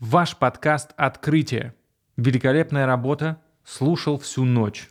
ваш 0.00 0.36
подкаст 0.36 0.90
«Открытие». 0.96 1.74
Великолепная 2.16 2.86
работа. 2.86 3.40
Слушал 3.64 4.18
всю 4.18 4.44
ночь. 4.44 4.88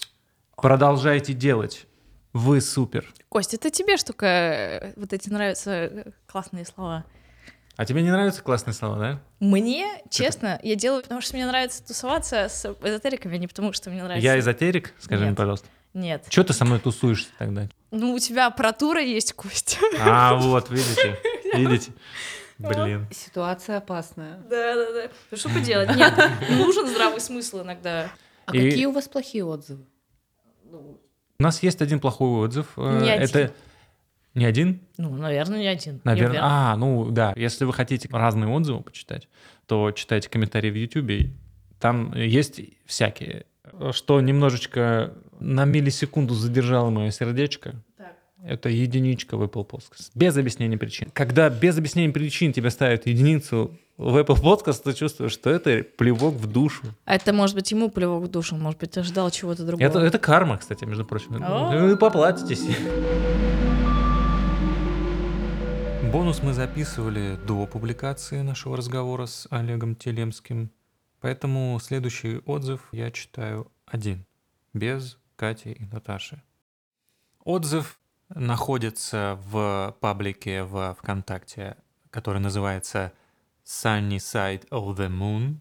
Продолжайте 0.55 1.33
делать. 1.33 1.85
Вы 2.31 2.61
супер. 2.61 3.13
Костя, 3.27 3.57
это 3.57 3.69
тебе 3.71 3.97
штука, 3.97 4.25
э, 4.25 4.93
вот 4.95 5.11
эти 5.11 5.29
нравятся 5.29 5.71
э, 5.71 6.11
классные 6.27 6.65
слова. 6.65 7.03
А 7.75 7.85
тебе 7.85 8.01
не 8.03 8.09
нравятся 8.09 8.41
классные 8.41 8.73
слова, 8.73 8.97
да? 8.97 9.21
Мне, 9.41 10.01
честно, 10.09 10.61
я 10.63 10.75
делаю, 10.75 11.03
потому 11.03 11.19
что 11.19 11.35
мне 11.35 11.45
нравится 11.45 11.85
тусоваться 11.85 12.47
с 12.47 12.65
эзотериками, 12.81 13.35
а 13.35 13.37
не 13.37 13.47
потому 13.47 13.73
что 13.73 13.89
мне 13.89 14.01
нравится... 14.01 14.25
Я 14.25 14.39
эзотерик, 14.39 14.93
скажи 14.97 15.23
мне, 15.23 15.31
Нет. 15.31 15.37
пожалуйста. 15.37 15.67
Нет. 15.93 16.25
Что 16.29 16.45
ты 16.45 16.53
со 16.53 16.63
мной 16.63 16.79
тусуешься 16.79 17.29
тогда? 17.37 17.67
Ну, 17.91 18.13
у 18.13 18.19
тебя 18.19 18.47
аппаратура 18.47 19.01
есть, 19.01 19.33
Костя. 19.33 19.77
А, 19.99 20.35
вот, 20.35 20.69
видите? 20.71 21.19
Видите? 21.53 21.91
Блин. 22.59 23.07
Ситуация 23.11 23.77
опасная. 23.77 24.37
Да-да-да. 24.49 25.09
Ну, 25.31 25.37
что 25.37 25.49
поделать? 25.49 25.95
Нет, 25.95 26.13
нужен 26.49 26.87
здравый 26.87 27.19
смысл 27.19 27.61
иногда. 27.63 28.11
А 28.45 28.55
И- 28.55 28.69
какие 28.69 28.85
у 28.85 28.91
вас 28.91 29.07
плохие 29.07 29.43
отзывы? 29.43 29.85
У 30.71 31.43
нас 31.43 31.61
есть 31.63 31.81
один 31.81 31.99
плохой 31.99 32.45
отзыв. 32.45 32.67
Э, 32.77 33.01
Не 33.01 33.09
один. 33.11 33.23
Это 33.23 33.53
не 34.33 34.45
один? 34.45 34.81
Ну, 34.97 35.15
наверное, 35.15 35.59
не 35.59 35.67
один. 35.67 35.99
Наверное. 36.03 36.39
А, 36.41 36.75
ну 36.77 37.09
да. 37.11 37.33
Если 37.35 37.65
вы 37.65 37.73
хотите 37.73 38.07
разные 38.11 38.47
отзывы 38.49 38.81
почитать, 38.81 39.27
то 39.65 39.91
читайте 39.91 40.29
комментарии 40.29 40.69
в 40.71 40.75
YouTube. 40.75 41.31
Там 41.79 42.13
есть 42.15 42.61
всякие. 42.85 43.45
Что 43.91 44.21
немножечко 44.21 45.13
на 45.39 45.65
миллисекунду 45.65 46.33
задержало 46.33 46.89
мое 46.89 47.11
сердечко. 47.11 47.75
Это 48.45 48.67
единичка 48.67 49.37
в 49.37 49.43
Apple 49.43 49.65
Podcast. 49.65 50.11
Без 50.15 50.35
объяснения 50.35 50.77
причин. 50.77 51.09
Когда 51.13 51.49
без 51.49 51.77
объяснения 51.77 52.11
причин 52.11 52.51
тебе 52.51 52.71
ставят 52.71 53.07
единицу 53.07 53.77
в 53.95 54.17
Apple 54.17 54.41
Podcast, 54.41 54.81
ты 54.83 54.93
чувствуешь, 54.93 55.31
что 55.31 55.49
это 55.49 55.81
плевок 55.97 56.35
в 56.35 56.51
душу. 56.51 56.83
А 57.05 57.15
это, 57.15 57.31
может 57.31 57.55
быть, 57.55 57.71
ему 57.71 57.89
плевок 57.89 58.25
в 58.25 58.27
душу, 58.27 58.57
может 58.57 58.81
быть, 58.81 58.97
ожидал 58.97 59.31
чего-то 59.31 59.65
другого. 59.65 59.87
Это, 59.87 59.99
это 59.99 60.19
карма, 60.19 60.57
кстати, 60.57 60.83
между 60.83 61.05
прочим. 61.05 61.41
О. 61.41 61.87
Вы 61.87 61.95
поплатитесь. 61.95 62.65
Бонус 66.11 66.43
мы 66.43 66.53
записывали 66.53 67.37
до 67.47 67.65
публикации 67.65 68.41
нашего 68.41 68.75
разговора 68.75 69.25
с 69.25 69.47
Олегом 69.51 69.95
Телемским, 69.95 70.69
поэтому 71.21 71.79
следующий 71.81 72.39
отзыв 72.45 72.89
я 72.91 73.09
читаю 73.09 73.71
один, 73.85 74.25
без 74.73 75.17
Кати 75.37 75.71
и 75.71 75.85
Наташи. 75.85 76.43
Отзыв 77.45 77.99
находится 78.35 79.39
в 79.45 79.95
паблике 79.99 80.63
в 80.63 80.95
ВКонтакте, 80.99 81.77
который 82.09 82.39
называется 82.39 83.13
Sunny 83.65 84.17
Side 84.17 84.67
of 84.69 84.95
the 84.95 85.09
Moon. 85.09 85.57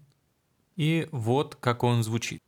И 0.76 1.08
вот 1.12 1.56
как 1.56 1.84
он 1.84 2.02
звучит. 2.02 2.42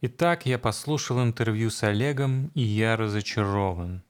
Итак, 0.00 0.46
я 0.46 0.58
послушал 0.58 1.22
интервью 1.22 1.70
с 1.70 1.82
Олегом, 1.82 2.48
и 2.54 2.62
я 2.62 2.96
разочарован. 2.96 4.02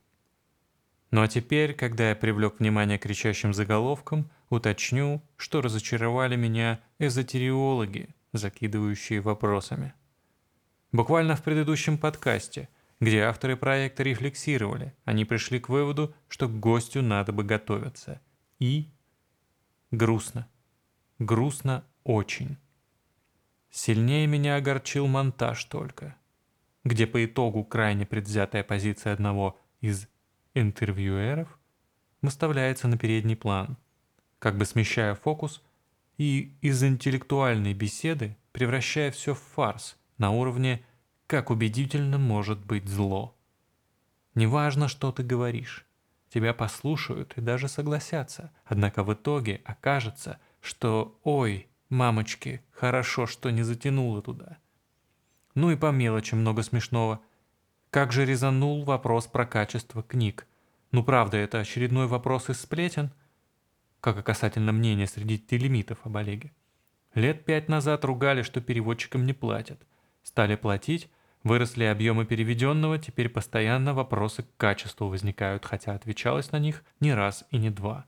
Ну 1.11 1.21
а 1.21 1.27
теперь, 1.27 1.75
когда 1.75 2.09
я 2.09 2.15
привлек 2.15 2.59
внимание 2.59 2.97
кричащим 2.97 3.53
заголовкам, 3.53 4.31
уточню, 4.49 5.21
что 5.37 5.61
разочаровали 5.61 6.35
меня 6.35 6.79
эзотериологи, 6.97 8.09
закидывающие 8.31 9.21
вопросами. 9.21 9.93
Буквально 10.91 11.35
в 11.35 11.43
предыдущем 11.43 11.99
подкасте, 11.99 12.69
где 13.03 13.23
авторы 13.23 13.57
проекта 13.57 14.03
рефлексировали, 14.03 14.93
они 15.03 15.25
пришли 15.25 15.59
к 15.59 15.69
выводу, 15.69 16.15
что 16.27 16.47
к 16.47 16.59
гостю 16.59 17.01
надо 17.01 17.33
бы 17.33 17.43
готовиться. 17.43 18.21
И 18.59 18.91
грустно. 19.91 20.47
Грустно 21.19 21.83
очень. 22.03 22.57
Сильнее 23.69 24.25
меня 24.27 24.55
огорчил 24.55 25.07
монтаж 25.07 25.65
только, 25.65 26.15
где 26.83 27.05
по 27.05 27.23
итогу 27.25 27.63
крайне 27.63 28.05
предвзятая 28.05 28.63
позиция 28.63 29.13
одного 29.13 29.59
из 29.81 30.07
интервьюеров 30.53 31.59
выставляется 32.21 32.87
на 32.87 32.97
передний 32.97 33.35
план, 33.35 33.77
как 34.39 34.57
бы 34.57 34.65
смещая 34.65 35.15
фокус 35.15 35.61
и 36.17 36.55
из 36.61 36.83
интеллектуальной 36.83 37.73
беседы 37.73 38.37
превращая 38.53 39.11
все 39.11 39.33
в 39.33 39.39
фарс 39.39 39.97
на 40.17 40.31
уровне 40.31 40.85
«как 41.27 41.49
убедительно 41.49 42.17
может 42.17 42.59
быть 42.65 42.87
зло». 42.87 43.35
Неважно, 44.35 44.87
что 44.87 45.11
ты 45.11 45.23
говоришь, 45.23 45.85
тебя 46.29 46.53
послушают 46.53 47.33
и 47.37 47.41
даже 47.41 47.67
согласятся, 47.67 48.51
однако 48.65 49.03
в 49.03 49.13
итоге 49.13 49.61
окажется, 49.63 50.39
что 50.59 51.19
«ой, 51.23 51.67
мамочки, 51.89 52.61
хорошо, 52.71 53.27
что 53.27 53.51
не 53.51 53.63
затянуло 53.63 54.21
туда». 54.21 54.57
Ну 55.55 55.69
и 55.69 55.75
по 55.75 55.91
мелочи 55.91 56.33
много 56.35 56.63
смешного– 56.63 57.21
как 57.93 58.11
же 58.11 58.25
резанул 58.25 58.83
вопрос 58.83 59.27
про 59.27 59.45
качество 59.45 60.01
книг. 60.01 60.47
Ну 60.91 61.03
правда, 61.03 61.37
это 61.37 61.59
очередной 61.59 62.07
вопрос 62.07 62.49
из 62.49 62.59
сплетен, 62.59 63.11
как 63.99 64.17
и 64.17 64.23
касательно 64.23 64.71
мнения 64.71 65.05
среди 65.05 65.37
телемитов 65.37 65.99
об 66.03 66.17
Олеге. 66.17 66.51
Лет 67.13 67.45
пять 67.45 67.69
назад 67.69 68.03
ругали, 68.03 68.41
что 68.41 68.61
переводчикам 68.61 69.27
не 69.27 69.33
платят. 69.33 69.79
Стали 70.23 70.55
платить, 70.55 71.09
выросли 71.43 71.83
объемы 71.83 72.25
переведенного, 72.25 72.97
теперь 72.97 73.29
постоянно 73.29 73.93
вопросы 73.93 74.43
к 74.43 74.57
качеству 74.57 75.07
возникают, 75.07 75.65
хотя 75.65 75.93
отвечалось 75.93 76.51
на 76.51 76.59
них 76.59 76.83
не 76.99 77.13
раз 77.13 77.45
и 77.51 77.57
не 77.57 77.69
два. 77.69 78.05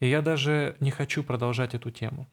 И 0.00 0.08
я 0.08 0.22
даже 0.22 0.76
не 0.80 0.90
хочу 0.90 1.22
продолжать 1.22 1.74
эту 1.74 1.90
тему. 1.90 2.28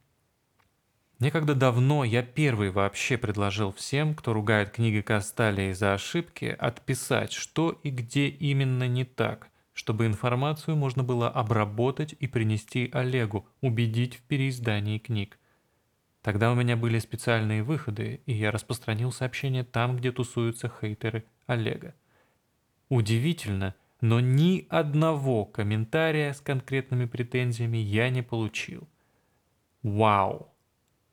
Некогда 1.19 1.55
давно 1.55 2.03
я 2.03 2.23
первый 2.23 2.71
вообще 2.71 3.17
предложил 3.17 3.71
всем, 3.71 4.15
кто 4.15 4.33
ругает 4.33 4.71
книги 4.71 4.99
Касталии 4.99 5.71
за 5.71 5.93
ошибки, 5.93 6.45
отписать, 6.59 7.31
что 7.31 7.79
и 7.83 7.89
где 7.89 8.27
именно 8.27 8.85
не 8.87 9.05
так, 9.05 9.47
чтобы 9.71 10.07
информацию 10.07 10.75
можно 10.75 11.03
было 11.03 11.29
обработать 11.29 12.15
и 12.19 12.27
принести 12.27 12.89
Олегу, 12.91 13.47
убедить 13.61 14.17
в 14.17 14.21
переиздании 14.23 14.97
книг. 14.97 15.39
Тогда 16.25 16.51
у 16.51 16.55
меня 16.55 16.75
были 16.75 16.97
специальные 16.97 17.61
выходы, 17.61 18.19
и 18.25 18.33
я 18.33 18.49
распространил 18.49 19.11
сообщения 19.11 19.63
там, 19.63 19.95
где 19.95 20.11
тусуются 20.11 20.71
хейтеры 20.81 21.23
Олега. 21.45 21.93
Удивительно, 22.89 23.75
но 24.01 24.19
ни 24.19 24.65
одного 24.69 25.45
комментария 25.45 26.33
с 26.33 26.41
конкретными 26.41 27.05
претензиями 27.05 27.77
я 27.77 28.09
не 28.09 28.23
получил. 28.23 28.89
Вау! 29.83 30.51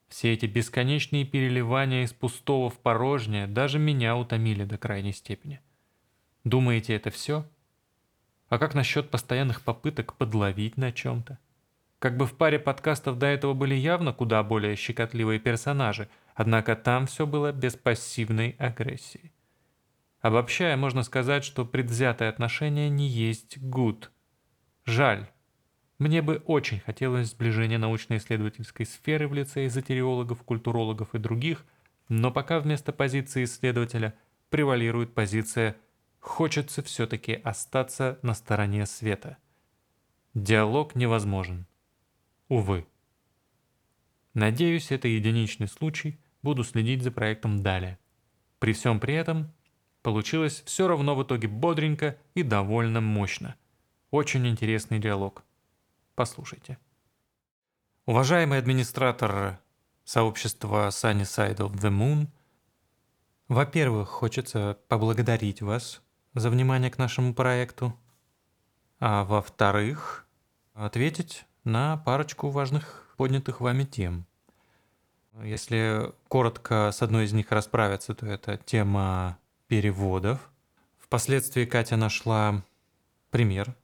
Все 0.09 0.33
эти 0.33 0.47
бесконечные 0.47 1.27
переливания 1.27 2.05
из 2.05 2.15
пустого 2.15 2.71
в 2.71 2.79
порожнее 2.79 3.47
даже 3.47 3.79
меня 3.79 4.17
утомили 4.17 4.65
до 4.65 4.79
крайней 4.79 5.13
степени. 5.13 5.61
Думаете, 6.43 6.95
это 6.95 7.11
все? 7.11 7.47
А 8.49 8.59
как 8.59 8.75
насчет 8.75 9.11
постоянных 9.11 9.61
попыток 9.61 10.15
подловить 10.15 10.79
на 10.79 10.91
чем-то? 10.91 11.39
Как 12.03 12.17
бы 12.17 12.27
в 12.27 12.35
паре 12.35 12.59
подкастов 12.59 13.17
до 13.17 13.27
этого 13.27 13.55
были 13.55 13.77
явно 13.77 14.13
куда 14.13 14.43
более 14.43 14.75
щекотливые 14.75 15.39
персонажи, 15.39 16.09
однако 16.35 16.75
там 16.75 17.07
все 17.07 17.29
было 17.29 17.53
без 17.53 17.77
пассивной 17.77 18.57
агрессии. 18.59 19.33
Обобщая, 20.21 20.77
можно 20.77 21.05
сказать, 21.05 21.45
что 21.45 21.65
предвзятое 21.65 22.29
отношение 22.29 22.91
не 22.91 23.07
есть 23.07 23.57
good. 23.59 24.09
Жаль, 24.85 25.31
мне 26.01 26.23
бы 26.23 26.43
очень 26.45 26.81
хотелось 26.81 27.29
сближения 27.29 27.79
научно-исследовательской 27.79 28.85
сферы 28.85 29.29
в 29.29 29.35
лице 29.35 29.67
эзотериологов, 29.67 30.43
культурологов 30.43 31.15
и 31.15 31.21
других, 31.21 31.65
но 32.09 32.33
пока 32.33 32.59
вместо 32.59 32.93
позиции 32.93 33.45
исследователя 33.45 34.15
превалирует 34.51 35.15
позиция 35.15 35.77
«хочется 36.19 36.83
все-таки 36.83 37.35
остаться 37.35 38.19
на 38.23 38.35
стороне 38.35 38.87
света». 38.87 39.37
Диалог 40.35 40.97
невозможен. 40.97 41.69
Увы. 42.53 42.87
Надеюсь, 44.35 44.91
это 44.93 45.09
единичный 45.09 45.69
случай, 45.69 46.21
буду 46.43 46.65
следить 46.65 47.03
за 47.03 47.11
проектом 47.11 47.63
далее. 47.63 47.99
При 48.59 48.75
всем 48.75 49.01
при 49.01 49.15
этом 49.15 49.51
получилось 50.03 50.63
все 50.67 50.87
равно 50.87 51.15
в 51.15 51.23
итоге 51.23 51.49
бодренько 51.49 52.19
и 52.35 52.43
довольно 52.43 53.01
мощно. 53.01 53.57
Очень 54.11 54.47
интересный 54.47 54.99
диалог. 54.99 55.45
Послушайте. 56.15 56.77
Уважаемый 58.05 58.59
администратор 58.59 59.59
сообщества 60.05 60.89
Sunny 60.89 61.23
Side 61.23 61.57
of 61.57 61.73
the 61.77 61.91
Moon, 61.91 62.27
во-первых, 63.49 64.11
хочется 64.11 64.79
поблагодарить 64.89 65.63
вас 65.63 66.03
за 66.35 66.51
внимание 66.51 66.91
к 66.91 66.99
нашему 66.99 67.33
проекту, 67.33 67.99
а 69.01 69.25
во-вторых, 69.25 70.29
ответить 70.75 71.47
на 71.65 71.97
парочку 71.99 72.51
важных 72.51 73.15
поднятых 73.17 73.61
вами 73.61 73.85
тем. 73.85 74.27
Если 75.43 76.13
коротко 76.29 76.91
с 76.93 77.03
одной 77.03 77.25
из 77.25 77.33
них 77.33 77.51
расправиться, 77.53 78.15
то 78.15 78.27
это 78.27 78.59
тема 78.59 79.39
переводов. 79.67 80.51
Впоследствии 80.99 81.65
Катя 81.65 81.97
нашла 81.97 82.63
пример. 83.31 83.75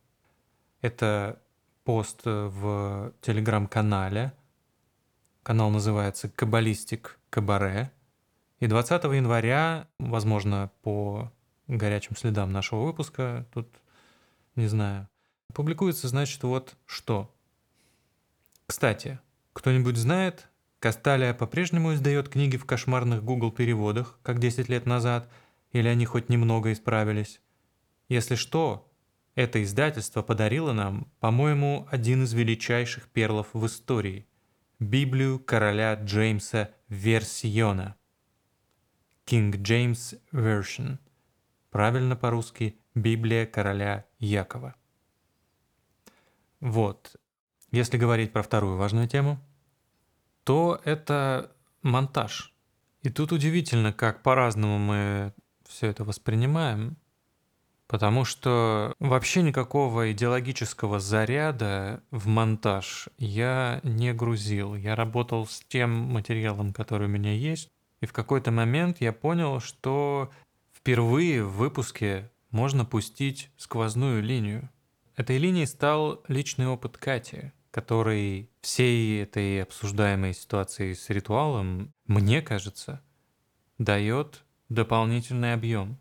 Это 0.81 1.41
пост 1.85 2.21
в 2.25 3.13
телеграм-канале. 3.23 4.33
Канал 5.43 5.71
называется 5.71 6.29
«Каббалистик 6.29 7.19
Кабаре». 7.31 7.91
И 8.61 8.67
20 8.67 9.05
января, 9.05 9.87
возможно, 9.99 10.71
по 10.83 11.33
горячим 11.69 12.17
следам 12.17 12.53
нашего 12.53 12.85
выпуска, 12.85 13.47
тут 13.55 13.69
не 14.57 14.67
знаю, 14.67 15.09
публикуется, 15.55 16.09
значит, 16.09 16.43
вот 16.43 16.77
что. 16.85 17.33
Кстати, 18.69 19.19
кто-нибудь 19.55 19.97
знает, 19.97 20.51
Касталия 20.79 21.33
по-прежнему 21.33 21.95
издает 21.95 22.29
книги 22.29 22.59
в 22.59 22.67
кошмарных 22.67 23.25
Google 23.25 23.51
переводах, 23.51 24.21
как 24.23 24.39
10 24.39 24.69
лет 24.69 24.85
назад, 24.85 25.29
или 25.73 25.89
они 25.89 26.05
хоть 26.05 26.29
немного 26.29 26.73
исправились? 26.73 27.41
Если 28.11 28.35
что, 28.35 28.93
это 29.35 29.63
издательство 29.63 30.21
подарило 30.21 30.75
нам, 30.75 31.11
по-моему, 31.19 31.89
один 31.91 32.25
из 32.25 32.35
величайших 32.35 33.09
перлов 33.09 33.49
в 33.55 33.65
истории– 33.65 34.29
Библию 34.79 35.41
короля 35.41 35.95
Джеймса 35.95 36.71
Версиона. 36.89 37.97
King 39.25 39.51
James 39.53 40.21
Version. 40.31 40.99
Правильно 41.71 42.17
по-русски– 42.17 42.79
Библия 42.95 43.47
короля 43.47 44.05
Якова. 44.19 44.75
Вот. 46.61 47.17
Если 47.71 47.97
говорить 47.97 48.33
про 48.33 48.43
вторую 48.43 48.77
важную 48.77 49.09
тему, 49.09 49.39
то 50.45 50.81
это 50.85 51.53
монтаж. 51.83 52.55
И 53.03 53.11
тут 53.11 53.33
удивительно, 53.33 53.93
как 53.93 54.23
по-разному 54.23 54.79
мы 54.79 55.33
все 55.67 55.89
это 55.89 56.05
воспринимаем– 56.05 56.97
Потому 57.89 58.27
что 58.27 58.95
вообще 59.01 59.41
никакого 59.41 60.13
идеологического 60.13 61.01
заряда 61.01 62.03
в 62.11 62.27
монтаж 62.27 63.09
я 63.17 63.81
не 63.83 64.13
грузил. 64.13 64.75
Я 64.75 64.95
работал 64.95 65.47
с 65.47 65.63
тем 65.69 65.91
материалом, 65.91 66.75
который 66.75 67.07
у 67.07 67.11
меня 67.11 67.33
есть. 67.33 67.71
И 68.03 68.07
в 68.07 68.13
какой-то 68.13 68.51
момент 68.51 68.99
я 69.01 69.15
понял, 69.15 69.59
что 69.61 70.31
впервые 70.77 71.43
в 71.43 71.57
выпуске 71.57 72.31
можно 72.51 72.85
пустить 72.85 73.51
сквозную 73.57 74.23
линию. 74.23 74.69
Этой 75.17 75.39
линией 75.39 75.67
стал 75.67 76.23
личный 76.29 76.67
опыт 76.67 76.99
Кати, 76.99 77.53
который 77.71 78.51
всей 78.61 79.23
этой 79.23 79.63
обсуждаемой 79.63 80.35
ситуации 80.35 80.95
с 80.95 81.11
ритуалом, 81.11 81.93
мне 82.07 82.43
кажется, 82.43 83.03
дает 83.79 84.45
дополнительный 84.69 85.53
объем. 85.53 86.01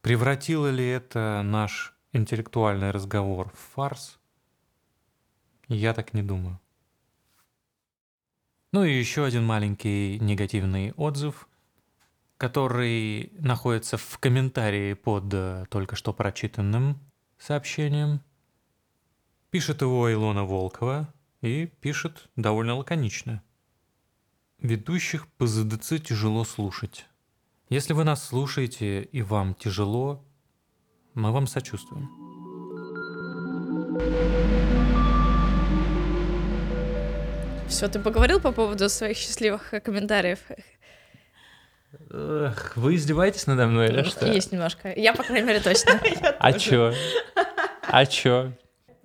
Превратило 0.00 0.70
ли 0.70 0.86
это 0.86 1.42
наш 1.44 1.94
интеллектуальный 2.12 2.90
разговор 2.90 3.50
в 3.50 3.74
фарс? 3.74 4.18
Я 5.68 5.94
так 5.94 6.14
не 6.14 6.22
думаю. 6.22 6.60
Ну 8.72 8.84
и 8.84 8.96
еще 8.96 9.24
один 9.24 9.44
маленький 9.44 10.18
негативный 10.20 10.92
отзыв, 10.92 11.48
который 12.36 13.32
находится 13.38 13.96
в 13.96 14.18
комментарии 14.18 14.94
под 14.94 15.32
э, 15.34 15.64
только 15.68 15.96
что 15.96 16.12
прочитанным 16.12 16.98
сообщением. 17.36 18.22
Пишет 19.50 19.82
его 19.82 20.12
Илона 20.12 20.44
Волкова 20.44 21.12
и 21.40 21.66
пишет 21.66 22.28
довольно 22.36 22.76
лаконично. 22.76 23.42
Ведущих 24.58 25.26
по 25.26 25.46
ЗДЦ 25.46 26.00
тяжело 26.00 26.44
слушать. 26.44 27.06
Если 27.68 27.92
вы 27.92 28.04
нас 28.04 28.24
слушаете 28.24 29.02
и 29.02 29.22
вам 29.22 29.54
тяжело, 29.54 30.24
мы 31.14 31.32
вам 31.32 31.48
сочувствуем. 31.48 32.08
Все, 37.68 37.88
ты 37.88 37.98
поговорил 37.98 38.40
по 38.40 38.52
поводу 38.52 38.88
своих 38.88 39.16
счастливых 39.16 39.74
комментариев? 39.82 40.38
Эх, 42.10 42.76
вы 42.76 42.94
издеваетесь 42.94 43.48
надо 43.48 43.66
мной 43.66 43.88
или 43.88 44.04
что? 44.04 44.26
Есть 44.26 44.52
немножко. 44.52 44.92
Я, 44.94 45.12
по 45.12 45.24
крайней 45.24 45.46
мере, 45.46 45.60
точно. 45.60 46.00
А 46.38 46.52
чё? 46.52 46.92
А 47.88 48.06
чё? 48.06 48.52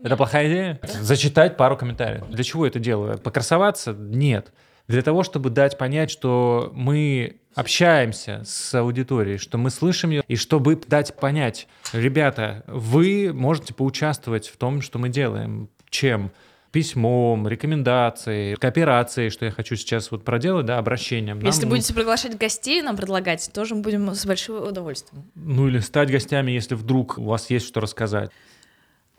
Это 0.05 0.17
плохая 0.17 0.47
идея? 0.47 0.79
Зачитать 1.01 1.57
пару 1.57 1.75
комментариев. 1.75 2.29
Для 2.29 2.43
чего 2.43 2.67
это 2.67 2.77
делаю? 2.77 3.17
Покрасоваться? 3.17 3.91
Нет. 3.91 4.53
Для 4.87 5.01
того, 5.01 5.23
чтобы 5.23 5.49
дать 5.49 5.79
понять, 5.79 6.11
что 6.11 6.71
мы 6.75 7.37
общаемся 7.55 8.43
с 8.45 8.75
аудиторией, 8.75 9.39
что 9.39 9.57
мы 9.57 9.71
слышим 9.71 10.11
ее, 10.11 10.23
и 10.27 10.35
чтобы 10.35 10.79
дать 10.87 11.15
понять, 11.15 11.67
ребята, 11.91 12.63
вы 12.67 13.31
можете 13.33 13.73
поучаствовать 13.73 14.47
в 14.47 14.57
том, 14.57 14.83
что 14.83 14.99
мы 14.99 15.09
делаем. 15.09 15.69
Чем? 15.89 16.31
письмом, 16.71 17.47
рекомендацией, 17.47 18.57
кооперацией, 18.57 19.29
что 19.29 19.45
я 19.45 19.51
хочу 19.51 19.77
сейчас 19.77 20.11
вот 20.11 20.25
проделать, 20.25 20.65
да, 20.65 20.77
обращением. 20.77 21.37
Нам, 21.37 21.45
Если 21.45 21.65
будете 21.65 21.93
приглашать 21.93 22.37
гостей 22.37 22.81
нам 22.81 22.97
предлагать, 22.97 23.49
тоже 23.53 23.75
будем 23.75 24.13
с 24.13 24.25
большим 24.25 24.61
удовольствием. 24.61 25.23
Ну 25.35 25.69
или 25.69 25.79
стать 25.79 26.11
гостями, 26.11 26.51
если 26.51 26.75
вдруг 26.75 27.17
у 27.17 27.23
вас 27.23 27.49
есть 27.49 27.65
что 27.65 27.79
рассказать. 27.79 28.29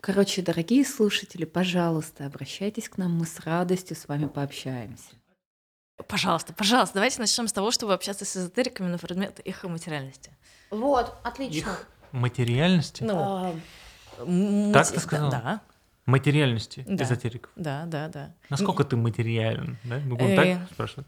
Короче, 0.01 0.41
дорогие 0.41 0.85
слушатели, 0.85 1.45
пожалуйста, 1.45 2.25
обращайтесь 2.25 2.87
к 2.87 2.97
нам, 2.97 3.17
мы 3.17 3.25
с 3.25 3.39
радостью 3.39 3.95
с 3.97 4.07
вами 4.07 4.27
пообщаемся. 4.27 5.09
Пожалуйста, 6.07 6.53
пожалуйста, 6.53 6.93
давайте 6.95 7.19
начнем 7.19 7.47
с 7.47 7.53
того, 7.53 7.71
чтобы 7.71 7.93
общаться 7.93 8.23
с 8.23 8.37
эзотериками 8.37 8.87
на 8.87 8.97
предмет 8.99 9.39
их 9.39 9.63
материальности. 9.63 10.31
Вот, 10.69 11.13
отлично. 11.23 11.57
Их 11.57 11.87
материальности? 12.11 13.03
Ну, 13.03 13.15
А, 13.17 13.55
Так 14.73 14.91
ты 14.91 14.99
сказала? 14.99 15.31
Да, 15.31 15.61
Материальности 16.05 16.85
Да. 16.87 17.03
эзотериков. 17.03 17.51
да, 17.57 17.83
да, 17.85 18.07
да. 18.07 18.33
Насколько 18.49 18.83
ты 18.85 18.95
материален? 18.95 19.77
Да? 19.83 19.97
Мы 20.05 20.15
будем 20.15 20.39
Э, 20.39 20.57
так 20.59 20.71
спрашивать. 20.71 21.05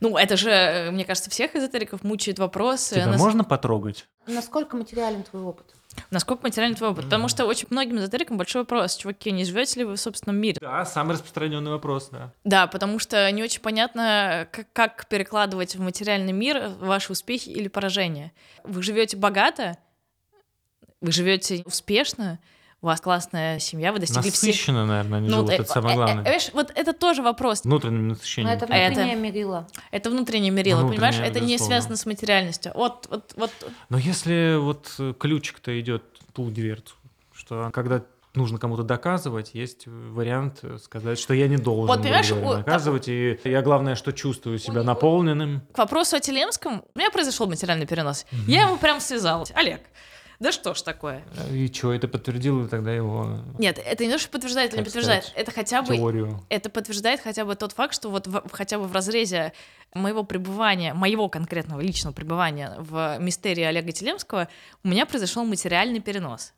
Ну, 0.00 0.16
это 0.16 0.36
же, 0.36 0.50
э, 0.50 0.90
мне 0.90 1.04
кажется, 1.04 1.30
всех 1.30 1.54
эзотериков 1.54 2.02
мучает 2.02 2.38
вопрос, 2.40 2.90
э, 2.92 2.96
Тебя 2.96 3.06
нас- 3.08 3.20
можно 3.20 3.44
потрогать? 3.44 4.08
насколько 4.26 4.76
материален 4.76 5.22
твой 5.22 5.42
опыт? 5.42 5.74
Насколько 6.10 6.42
материальный 6.42 6.76
твой 6.76 6.90
опыт. 6.90 7.04
Потому 7.04 7.28
что 7.28 7.44
очень 7.44 7.66
многим 7.70 7.98
эзотерикам 7.98 8.36
большой 8.36 8.62
вопрос, 8.62 8.96
чуваки, 8.96 9.30
не 9.30 9.44
живете 9.44 9.80
ли 9.80 9.84
вы 9.84 9.96
в 9.96 10.00
собственном 10.00 10.40
мире? 10.40 10.58
Да, 10.60 10.84
самый 10.84 11.12
распространенный 11.12 11.70
вопрос, 11.70 12.08
да. 12.10 12.32
Да, 12.44 12.66
потому 12.66 12.98
что 12.98 13.30
не 13.30 13.42
очень 13.42 13.60
понятно, 13.60 14.48
как, 14.50 14.72
как 14.72 15.08
перекладывать 15.08 15.76
в 15.76 15.80
материальный 15.80 16.32
мир 16.32 16.70
ваши 16.80 17.12
успехи 17.12 17.48
или 17.48 17.68
поражения. 17.68 18.32
Вы 18.64 18.82
живете 18.82 19.16
богато, 19.16 19.78
вы 21.00 21.12
живете 21.12 21.62
успешно, 21.64 22.38
у 22.86 22.88
вас 22.88 23.00
классная 23.00 23.58
семья, 23.58 23.92
вы 23.92 23.98
достигли 23.98 24.30
всех. 24.30 24.48
Насыщенно, 24.50 24.86
наверное, 24.86 25.18
они 25.18 25.28
живут, 25.28 25.50
э, 25.50 25.54
это 25.54 25.64
самое 25.64 25.90
э, 25.90 25.92
э, 25.92 25.96
главное. 25.96 26.16
понимаешь, 26.24 26.50
вот 26.52 26.72
это 26.74 26.92
тоже 26.92 27.22
вопрос. 27.22 27.64
Внутренним 27.64 28.08
Ну, 28.08 28.14
насыщением. 28.14 28.52
это 28.54 28.64
Это- 28.66 28.86
внутреннее 28.94 29.16
мерило. 29.16 29.66
Это 29.90 30.10
внутреннее 30.10 30.50
мерило, 30.52 30.80
Внутреннее, 30.80 31.10
понимаешь? 31.12 31.30
Это 31.30 31.40
не 31.40 31.58
связано 31.58 31.96
с 31.96 32.06
материальностью. 32.06 32.72
Вот, 32.74 33.06
вот, 33.10 33.32
вот. 33.36 33.50
Но 33.88 33.98
если 33.98 34.56
вот 34.56 34.94
э, 34.98 35.14
ключик-то 35.18 35.78
идет 35.80 36.04
ту 36.32 36.48
дверцу, 36.50 36.94
что 37.34 37.70
когда 37.72 38.02
нужно 38.34 38.58
кому-то 38.58 38.82
доказывать, 38.82 39.50
есть 39.54 39.86
вариант 39.86 40.58
э, 40.62 40.78
сказать, 40.82 41.18
что 41.18 41.34
я 41.34 41.48
не 41.48 41.56
должен 41.56 41.86
Вот, 41.88 42.02
понимаешь, 42.02 42.30
говоря, 42.30 42.58
доказывать, 42.58 43.08
и 43.08 43.38
я 43.44 43.62
главное, 43.62 43.96
что 43.96 44.12
чувствую 44.12 44.58
себя 44.58 44.82
наполненным. 44.82 45.62
К 45.72 45.78
вопросу 45.78 46.16
о 46.16 46.20
Телемском, 46.20 46.84
у 46.94 46.98
меня 46.98 47.10
произошел 47.10 47.46
материальный 47.48 47.86
перенос. 47.86 48.26
Я 48.46 48.62
его 48.62 48.76
прям 48.76 49.00
связала. 49.00 49.44
Олег, 49.54 49.80
да 50.38 50.52
что 50.52 50.74
ж 50.74 50.82
такое? 50.82 51.24
И 51.50 51.72
что, 51.72 51.92
это 51.92 52.08
подтвердило 52.08 52.68
тогда 52.68 52.92
его 52.92 53.38
Нет, 53.58 53.78
это 53.84 54.04
не 54.04 54.12
то, 54.12 54.18
что 54.18 54.28
подтверждает 54.30 54.72
или 54.72 54.80
не 54.80 54.84
подтверждает. 54.84 55.24
сказать, 55.24 55.40
Это 55.40 55.50
хотя 55.52 55.82
бы 55.82 55.96
теорию? 55.96 56.42
это 56.48 56.68
подтверждает 56.70 57.20
хотя 57.20 57.44
бы 57.44 57.54
тот 57.56 57.72
факт, 57.72 57.94
что 57.94 58.10
вот 58.10 58.26
в- 58.26 58.42
хотя 58.52 58.78
бы 58.78 58.86
в 58.86 58.92
разрезе 58.92 59.52
моего 59.94 60.24
пребывания, 60.24 60.92
моего 60.94 61.28
конкретного 61.28 61.80
личного 61.80 62.12
пребывания 62.14 62.74
в 62.78 63.16
мистерии 63.18 63.62
Олега 63.64 63.92
Телемского 63.92 64.48
у 64.84 64.88
меня 64.88 65.06
произошел 65.06 65.44
материальный 65.44 66.00
перенос. 66.00 66.52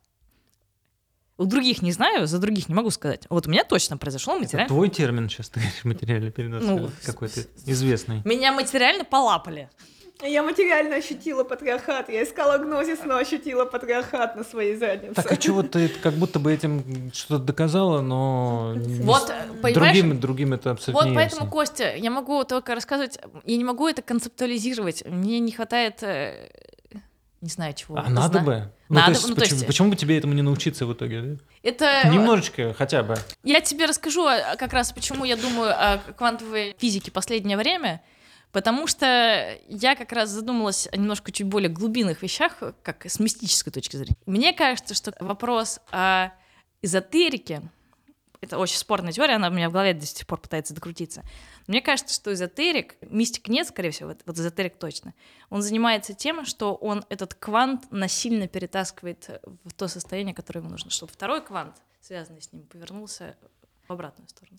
У 1.37 1.45
других 1.45 1.83
не 1.83 1.93
знаю, 1.93 2.27
за 2.27 2.41
других 2.41 2.69
не 2.69 2.75
могу 2.75 2.91
сказать. 2.91 3.25
Вот 3.31 3.47
у 3.47 3.51
меня 3.51 3.63
точно 3.63 3.97
произошел 3.97 4.35
Это 4.35 4.43
материальный... 4.43 4.69
твой 4.69 4.89
термин 4.89 5.29
сейчас, 5.29 5.49
ты 5.51 5.61
говоришь, 5.61 5.85
материальный 5.85 6.33
перенос 6.33 6.65
Ну, 6.65 6.91
какой-то 7.07 7.43
известный. 7.65 8.23
Меня 8.25 8.51
материально 8.51 9.05
полапали. 9.05 9.71
Я 10.23 10.43
материально 10.43 10.97
ощутила 10.97 11.45
патриархат. 11.45 12.09
Я 12.09 12.25
искала 12.25 12.59
гнозис, 12.59 12.99
но 13.05 13.17
ощутила 13.17 13.65
патриархат 13.65 14.35
на 14.35 14.43
своей 14.43 14.75
заднице. 14.77 15.15
Так 15.15 15.31
а 15.31 15.37
чего 15.37 15.63
ты 15.63 15.89
как 15.89 16.15
будто 16.15 16.41
бы 16.41 16.53
этим 16.53 17.13
что-то 17.15 17.45
доказала, 17.45 18.01
но 18.01 18.75
не 18.77 19.01
Вот, 19.03 19.31
э, 19.31 19.47
понимаешь, 19.63 19.75
другим, 19.75 20.21
другим 20.21 20.53
это 20.55 20.73
абсолютно 20.73 21.03
Вот 21.03 21.11
не 21.11 21.15
поэтому, 21.15 21.43
ясно. 21.43 21.51
Костя, 21.53 21.95
я 21.95 22.11
могу 22.11 22.43
только 22.45 22.75
рассказывать, 22.75 23.19
я 23.45 23.57
не 23.57 23.65
могу 23.65 23.87
это 23.87 24.03
концептуализировать. 24.03 25.05
Мне 25.07 25.39
не 25.39 25.53
хватает, 25.53 26.03
э, 26.03 26.49
не 27.41 27.49
знаю 27.49 27.75
чего. 27.75 27.97
А 27.99 28.11
надо 28.11 28.41
зна- 28.41 28.43
бы. 28.43 28.73
Ну, 28.89 28.97
Надо 28.97 29.07
то 29.07 29.11
бы, 29.13 29.17
есть, 29.17 29.29
ну, 29.29 29.35
то 29.37 29.41
почему, 29.43 29.57
есть- 29.57 29.67
почему 29.67 29.91
бы 29.91 29.97
тебе 29.97 30.19
этому 30.19 30.33
не 30.35 30.43
научиться 30.43 30.85
в 30.87 30.93
итоге? 30.93 31.21
да? 31.23 31.37
Это 31.63 32.09
Немножечко 32.09 32.75
хотя 32.77 33.05
бы. 33.05 33.17
Я 33.45 33.61
тебе 33.61 33.85
расскажу 33.87 34.27
а, 34.27 34.57
как 34.57 34.73
раз, 34.73 34.93
почему 34.93 35.25
я 35.25 35.37
думаю 35.37 35.71
о 35.71 35.99
квантовой 36.17 36.75
физике 36.79 37.13
последнее 37.13 37.57
время. 37.57 38.01
Потому 38.53 38.87
что 38.87 39.59
я 39.69 39.95
как 39.95 40.13
раз 40.13 40.31
задумалась 40.31 40.89
о 40.91 40.97
немножко 40.97 41.33
чуть 41.33 41.47
более 41.47 41.69
глубинных 41.69 42.23
вещах, 42.23 42.63
как 42.83 43.05
с 43.07 43.21
мистической 43.21 43.73
точки 43.73 43.97
зрения. 43.97 44.17
Мне 44.27 44.53
кажется, 44.53 44.95
что 44.95 45.13
вопрос 45.21 45.81
о 45.91 46.31
эзотерике 46.81 47.63
это 48.41 48.59
очень 48.59 48.77
спорная 48.77 49.13
теория, 49.13 49.35
она 49.35 49.49
у 49.49 49.51
меня 49.51 49.69
в 49.69 49.73
голове 49.73 49.95
до 49.95 50.07
сих 50.07 50.27
пор 50.27 50.41
пытается 50.41 50.75
докрутиться. 50.75 51.23
Мне 51.67 51.83
кажется, 51.83 52.15
что 52.15 52.33
эзотерик, 52.33 52.97
мистик 53.03 53.49
нет, 53.49 53.67
скорее 53.67 53.91
всего, 53.91 54.11
вот, 54.11 54.21
вот 54.27 54.39
эзотерик 54.39 54.79
точно, 54.79 55.15
он 55.51 55.63
занимается 55.63 56.15
тем, 56.15 56.45
что 56.45 56.75
он 56.75 57.05
этот 57.09 57.35
квант 57.35 57.91
насильно 57.91 58.47
перетаскивает 58.47 59.41
в 59.65 59.73
то 59.73 59.89
состояние, 59.89 60.35
которое 60.35 60.61
ему 60.61 60.71
нужно, 60.71 60.91
чтобы 60.91 61.13
второй 61.13 61.45
квант, 61.45 61.77
связанный 62.01 62.41
с 62.41 62.53
ним, 62.53 62.63
повернулся 62.65 63.37
в 63.89 63.93
обратную 63.93 64.29
сторону. 64.29 64.59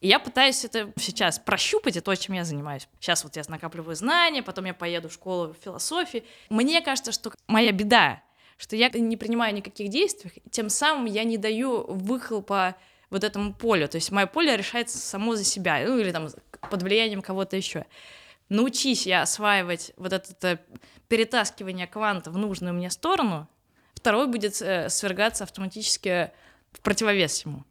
И 0.00 0.08
я 0.08 0.18
пытаюсь 0.18 0.64
это 0.64 0.92
сейчас 0.98 1.38
прощупать, 1.38 1.96
это 1.96 2.06
то, 2.06 2.14
чем 2.14 2.34
я 2.34 2.44
занимаюсь. 2.44 2.88
Сейчас 3.00 3.22
вот 3.22 3.36
я 3.36 3.42
накапливаю 3.48 3.94
знания, 3.94 4.42
потом 4.42 4.64
я 4.64 4.72
поеду 4.72 5.10
в 5.10 5.12
школу 5.12 5.54
философии. 5.62 6.24
Мне 6.48 6.80
кажется, 6.80 7.12
что 7.12 7.32
моя 7.46 7.70
беда, 7.72 8.22
что 8.56 8.76
я 8.76 8.88
не 8.88 9.16
принимаю 9.18 9.54
никаких 9.54 9.90
действий, 9.90 10.42
тем 10.50 10.70
самым 10.70 11.04
я 11.04 11.24
не 11.24 11.36
даю 11.36 11.84
выхлопа 11.86 12.76
вот 13.10 13.24
этому 13.24 13.52
полю. 13.52 13.88
То 13.88 13.96
есть 13.96 14.10
мое 14.10 14.26
поле 14.26 14.56
решается 14.56 14.96
само 14.96 15.36
за 15.36 15.44
себя, 15.44 15.84
ну 15.86 15.98
или 15.98 16.12
там 16.12 16.28
под 16.70 16.82
влиянием 16.82 17.20
кого-то 17.20 17.56
еще. 17.56 17.84
Научись 18.48 19.06
я 19.06 19.22
осваивать 19.22 19.92
вот 19.96 20.12
это 20.12 20.60
перетаскивание 21.08 21.86
кванта 21.86 22.30
в 22.30 22.38
нужную 22.38 22.72
мне 22.72 22.88
сторону, 22.88 23.48
второй 23.94 24.28
будет 24.28 24.60
э, 24.62 24.88
свергаться 24.88 25.44
автоматически 25.44 26.30
в 26.72 26.80
противовес 26.80 27.44
ему. 27.44 27.64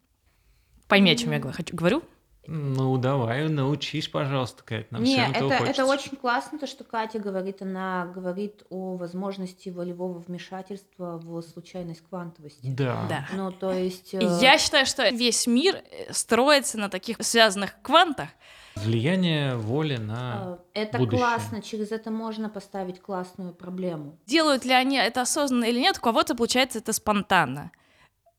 Пойми, 0.87 1.11
о 1.11 1.15
чем 1.15 1.31
я 1.31 1.39
говорю? 1.39 2.03
Ну, 2.51 2.97
давай, 2.97 3.47
научись, 3.47 4.07
пожалуйста, 4.07 4.63
Кать, 4.63 4.91
нам 4.91 5.03
Не, 5.03 5.17
всем 5.17 5.29
это, 5.29 5.37
этого 5.37 5.51
это 5.53 5.59
хочется. 5.59 5.85
очень 5.85 6.17
классно, 6.17 6.57
то, 6.57 6.65
что 6.65 6.83
Катя 6.83 7.19
говорит. 7.19 7.61
Она 7.61 8.07
говорит 8.07 8.63
о 8.71 8.95
возможности 8.97 9.69
волевого 9.69 10.17
вмешательства 10.17 11.19
в 11.19 11.43
случайность 11.43 12.01
квантовости. 12.09 12.65
Да. 12.65 13.05
Да. 13.07 13.27
Ну, 13.35 13.51
то 13.51 13.71
есть... 13.71 14.15
э, 14.15 14.39
Я 14.41 14.57
считаю, 14.57 14.87
что 14.87 15.07
весь 15.09 15.45
мир 15.45 15.75
э, 15.75 16.11
строится 16.11 16.79
на 16.79 16.89
таких 16.89 17.17
связанных 17.19 17.79
квантах. 17.83 18.29
Влияние 18.75 19.55
воли 19.55 19.97
на... 19.97 20.57
э, 20.73 20.81
Это 20.85 20.97
будущее. 20.97 21.19
классно, 21.19 21.61
через 21.61 21.91
это 21.91 22.09
можно 22.09 22.49
поставить 22.49 22.99
классную 22.99 23.53
проблему. 23.53 24.17
Делают 24.25 24.65
ли 24.65 24.73
они 24.73 24.97
это 24.97 25.21
осознанно 25.21 25.65
или 25.65 25.79
нет, 25.79 25.99
у 25.99 26.01
кого-то 26.01 26.33
получается 26.33 26.79
это 26.79 26.93
спонтанно. 26.93 27.71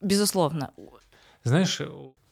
Безусловно. 0.01 0.73
Знаешь, 1.45 1.81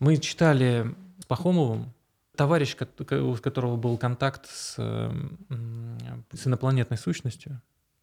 мы 0.01 0.17
читали 0.17 0.95
Пахомовым, 1.29 1.93
товарищ, 2.37 2.75
у 3.11 3.35
которого 3.37 3.77
был 3.77 3.97
контакт 3.99 4.47
с, 4.49 4.75
э, 4.79 5.11
м, 5.51 5.99
с 6.33 6.47
инопланетной 6.47 6.97
сущностью. 6.99 7.61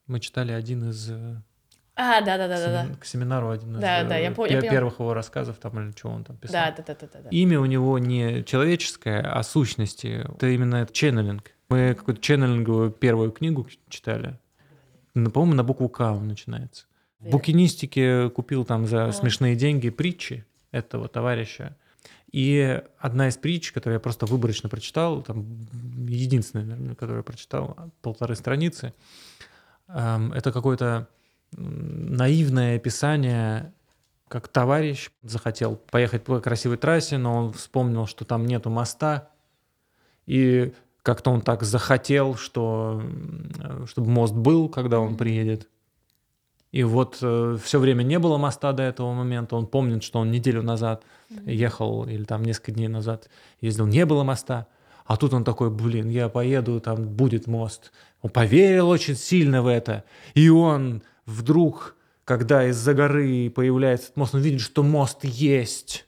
Мы 0.07 0.19
читали 0.19 0.51
один 0.51 0.89
из... 0.89 1.09
э, 1.09 1.35
А, 1.95 2.21
да, 2.21 2.37
да, 2.37 2.47
да, 2.47 2.57
да, 2.67 2.85
да. 2.87 2.95
К 2.95 3.05
семинару 3.05 3.49
один 3.49 3.75
из 3.75 3.81
Да, 3.81 4.03
да, 4.03 4.15
я 4.17 4.21
э, 4.21 4.23
я 4.25 4.29
пе- 4.29 4.35
поняла. 4.35 4.61
первых 4.69 4.99
его 4.99 5.13
рассказов, 5.13 5.57
там, 5.57 5.79
или 5.79 5.91
что 5.97 6.09
он 6.09 6.23
там 6.23 6.37
писал. 6.37 6.53
Да, 6.53 6.71
да, 6.77 6.83
да, 6.87 6.95
да, 7.01 7.07
да, 7.13 7.19
да. 7.23 7.29
Имя 7.29 7.59
у 7.59 7.65
него 7.65 7.97
не 7.97 8.43
человеческое, 8.43 9.21
а 9.21 9.41
сущности. 9.43 10.23
Это 10.35 10.47
именно 10.47 10.87
ченнелинг. 10.91 11.51
Мы 11.69 11.95
какую-то 11.95 12.21
ченнелинговую 12.21 12.91
первую 12.91 13.31
книгу 13.31 13.67
читали. 13.89 14.37
По-моему, 15.13 15.55
на 15.55 15.63
букву 15.63 15.89
К 15.89 16.01
он 16.11 16.27
начинается. 16.27 16.85
В 17.19 17.29
букинистике 17.29 18.29
купил 18.29 18.65
там 18.65 18.85
за 18.85 19.11
смешные 19.13 19.55
деньги 19.55 19.89
притчи 19.89 20.45
этого 20.71 21.07
товарища. 21.07 21.75
И 22.31 22.81
одна 22.99 23.29
из 23.29 23.37
притч, 23.37 23.71
которую 23.71 23.95
я 23.95 23.99
просто 23.99 24.25
выборочно 24.25 24.67
прочитал, 24.69 25.21
там 25.21 25.45
единственная, 26.07 26.65
наверное, 26.65 26.95
которую 26.95 27.17
я 27.17 27.23
прочитал, 27.23 27.77
полторы 28.01 28.35
страницы, 28.35 28.93
эм, 29.87 30.33
это 30.33 30.51
какое-то 30.51 31.07
наивное 31.51 32.75
описание, 32.75 33.73
как 34.27 34.47
товарищ 34.47 35.11
захотел 35.21 35.75
поехать 35.75 36.23
по 36.23 36.39
красивой 36.41 36.77
трассе, 36.77 37.17
но 37.17 37.35
он 37.35 37.53
вспомнил, 37.53 38.07
что 38.07 38.25
там 38.25 38.45
нету 38.45 38.69
моста, 38.69 39.29
и 40.25 40.73
как-то 41.03 41.29
он 41.29 41.41
так 41.41 41.63
захотел, 41.63 42.35
что 42.35 42.99
м, 43.01 43.85
чтобы 43.87 44.09
мост 44.09 44.33
был, 44.33 44.69
когда 44.69 44.99
он 44.99 45.15
приедет. 45.15 45.69
И 46.75 46.83
вот 46.83 47.15
все 47.15 47.79
время 47.79 48.03
не 48.03 48.19
было 48.19 48.37
моста 48.37 48.73
до 48.73 48.83
этого 48.83 49.13
момента. 49.13 49.55
Он 49.55 49.65
помнит, 49.65 50.03
что 50.03 50.19
он 50.19 50.29
неделю 50.29 50.61
назад 50.61 51.03
ехал, 51.45 52.03
или 52.03 52.25
там 52.25 52.43
несколько 52.43 52.73
дней 52.73 52.89
назад 52.89 53.29
ездил, 53.61 53.85
не 53.85 54.05
было 54.05 54.23
моста. 54.23 54.67
А 55.05 55.15
тут 55.15 55.33
он 55.33 55.45
такой, 55.45 55.69
блин, 55.69 56.09
я 56.09 56.27
поеду, 56.27 56.81
там 56.81 57.07
будет 57.07 57.47
мост. 57.47 57.93
Он 58.21 58.29
поверил 58.29 58.89
очень 58.89 59.15
сильно 59.15 59.61
в 59.61 59.67
это. 59.67 60.03
И 60.33 60.49
он 60.49 61.01
вдруг, 61.25 61.95
когда 62.25 62.67
из-за 62.67 62.93
горы 62.93 63.49
появляется 63.49 64.11
мост, 64.15 64.35
он 64.35 64.41
видит, 64.41 64.59
что 64.59 64.83
мост 64.83 65.23
есть. 65.23 66.05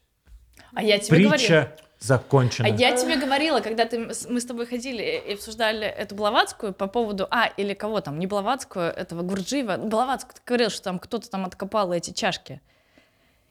А 0.73 0.83
я 0.83 0.99
тебе. 0.99 1.29
Притча 1.29 1.77
закончена. 1.99 2.67
А 2.67 2.71
я 2.71 2.95
тебе 2.95 3.15
говорила, 3.17 3.59
когда 3.59 3.85
ты, 3.85 3.99
мы 4.29 4.39
с 4.39 4.45
тобой 4.45 4.65
ходили 4.65 5.03
и 5.27 5.33
обсуждали 5.33 5.85
эту 5.87 6.15
Блаватскую 6.15 6.73
по 6.73 6.87
поводу, 6.87 7.27
а, 7.31 7.47
или 7.57 7.73
кого 7.73 8.01
там, 8.01 8.19
не 8.19 8.27
Блаватскую, 8.27 8.85
этого 8.85 9.21
Гурджиева, 9.23 9.77
Блаватскую, 9.77 10.35
ты 10.35 10.41
говорил, 10.45 10.69
что 10.69 10.83
там 10.83 10.99
кто-то 10.99 11.29
там 11.29 11.45
откопал 11.45 11.91
эти 11.93 12.11
чашки. 12.11 12.61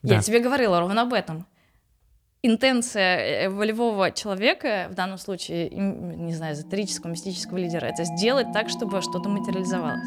Я 0.02 0.16
Да. 0.16 0.22
тебе 0.22 0.38
говорила 0.38 0.78
ровно 0.80 1.02
об 1.02 1.12
этом. 1.12 1.46
Интенция 2.42 3.46
э, 3.46 3.48
волевого 3.48 4.12
человека, 4.12 4.86
в 4.90 4.94
данном 4.94 5.18
случае, 5.18 5.68
не 5.70 6.34
знаю, 6.34 6.54
эзотерического, 6.54 7.10
мистического 7.10 7.56
лидера, 7.56 7.86
это 7.86 8.04
сделать 8.04 8.52
так, 8.52 8.68
чтобы 8.68 9.02
что-то 9.02 9.28
материализовалось. 9.28 10.06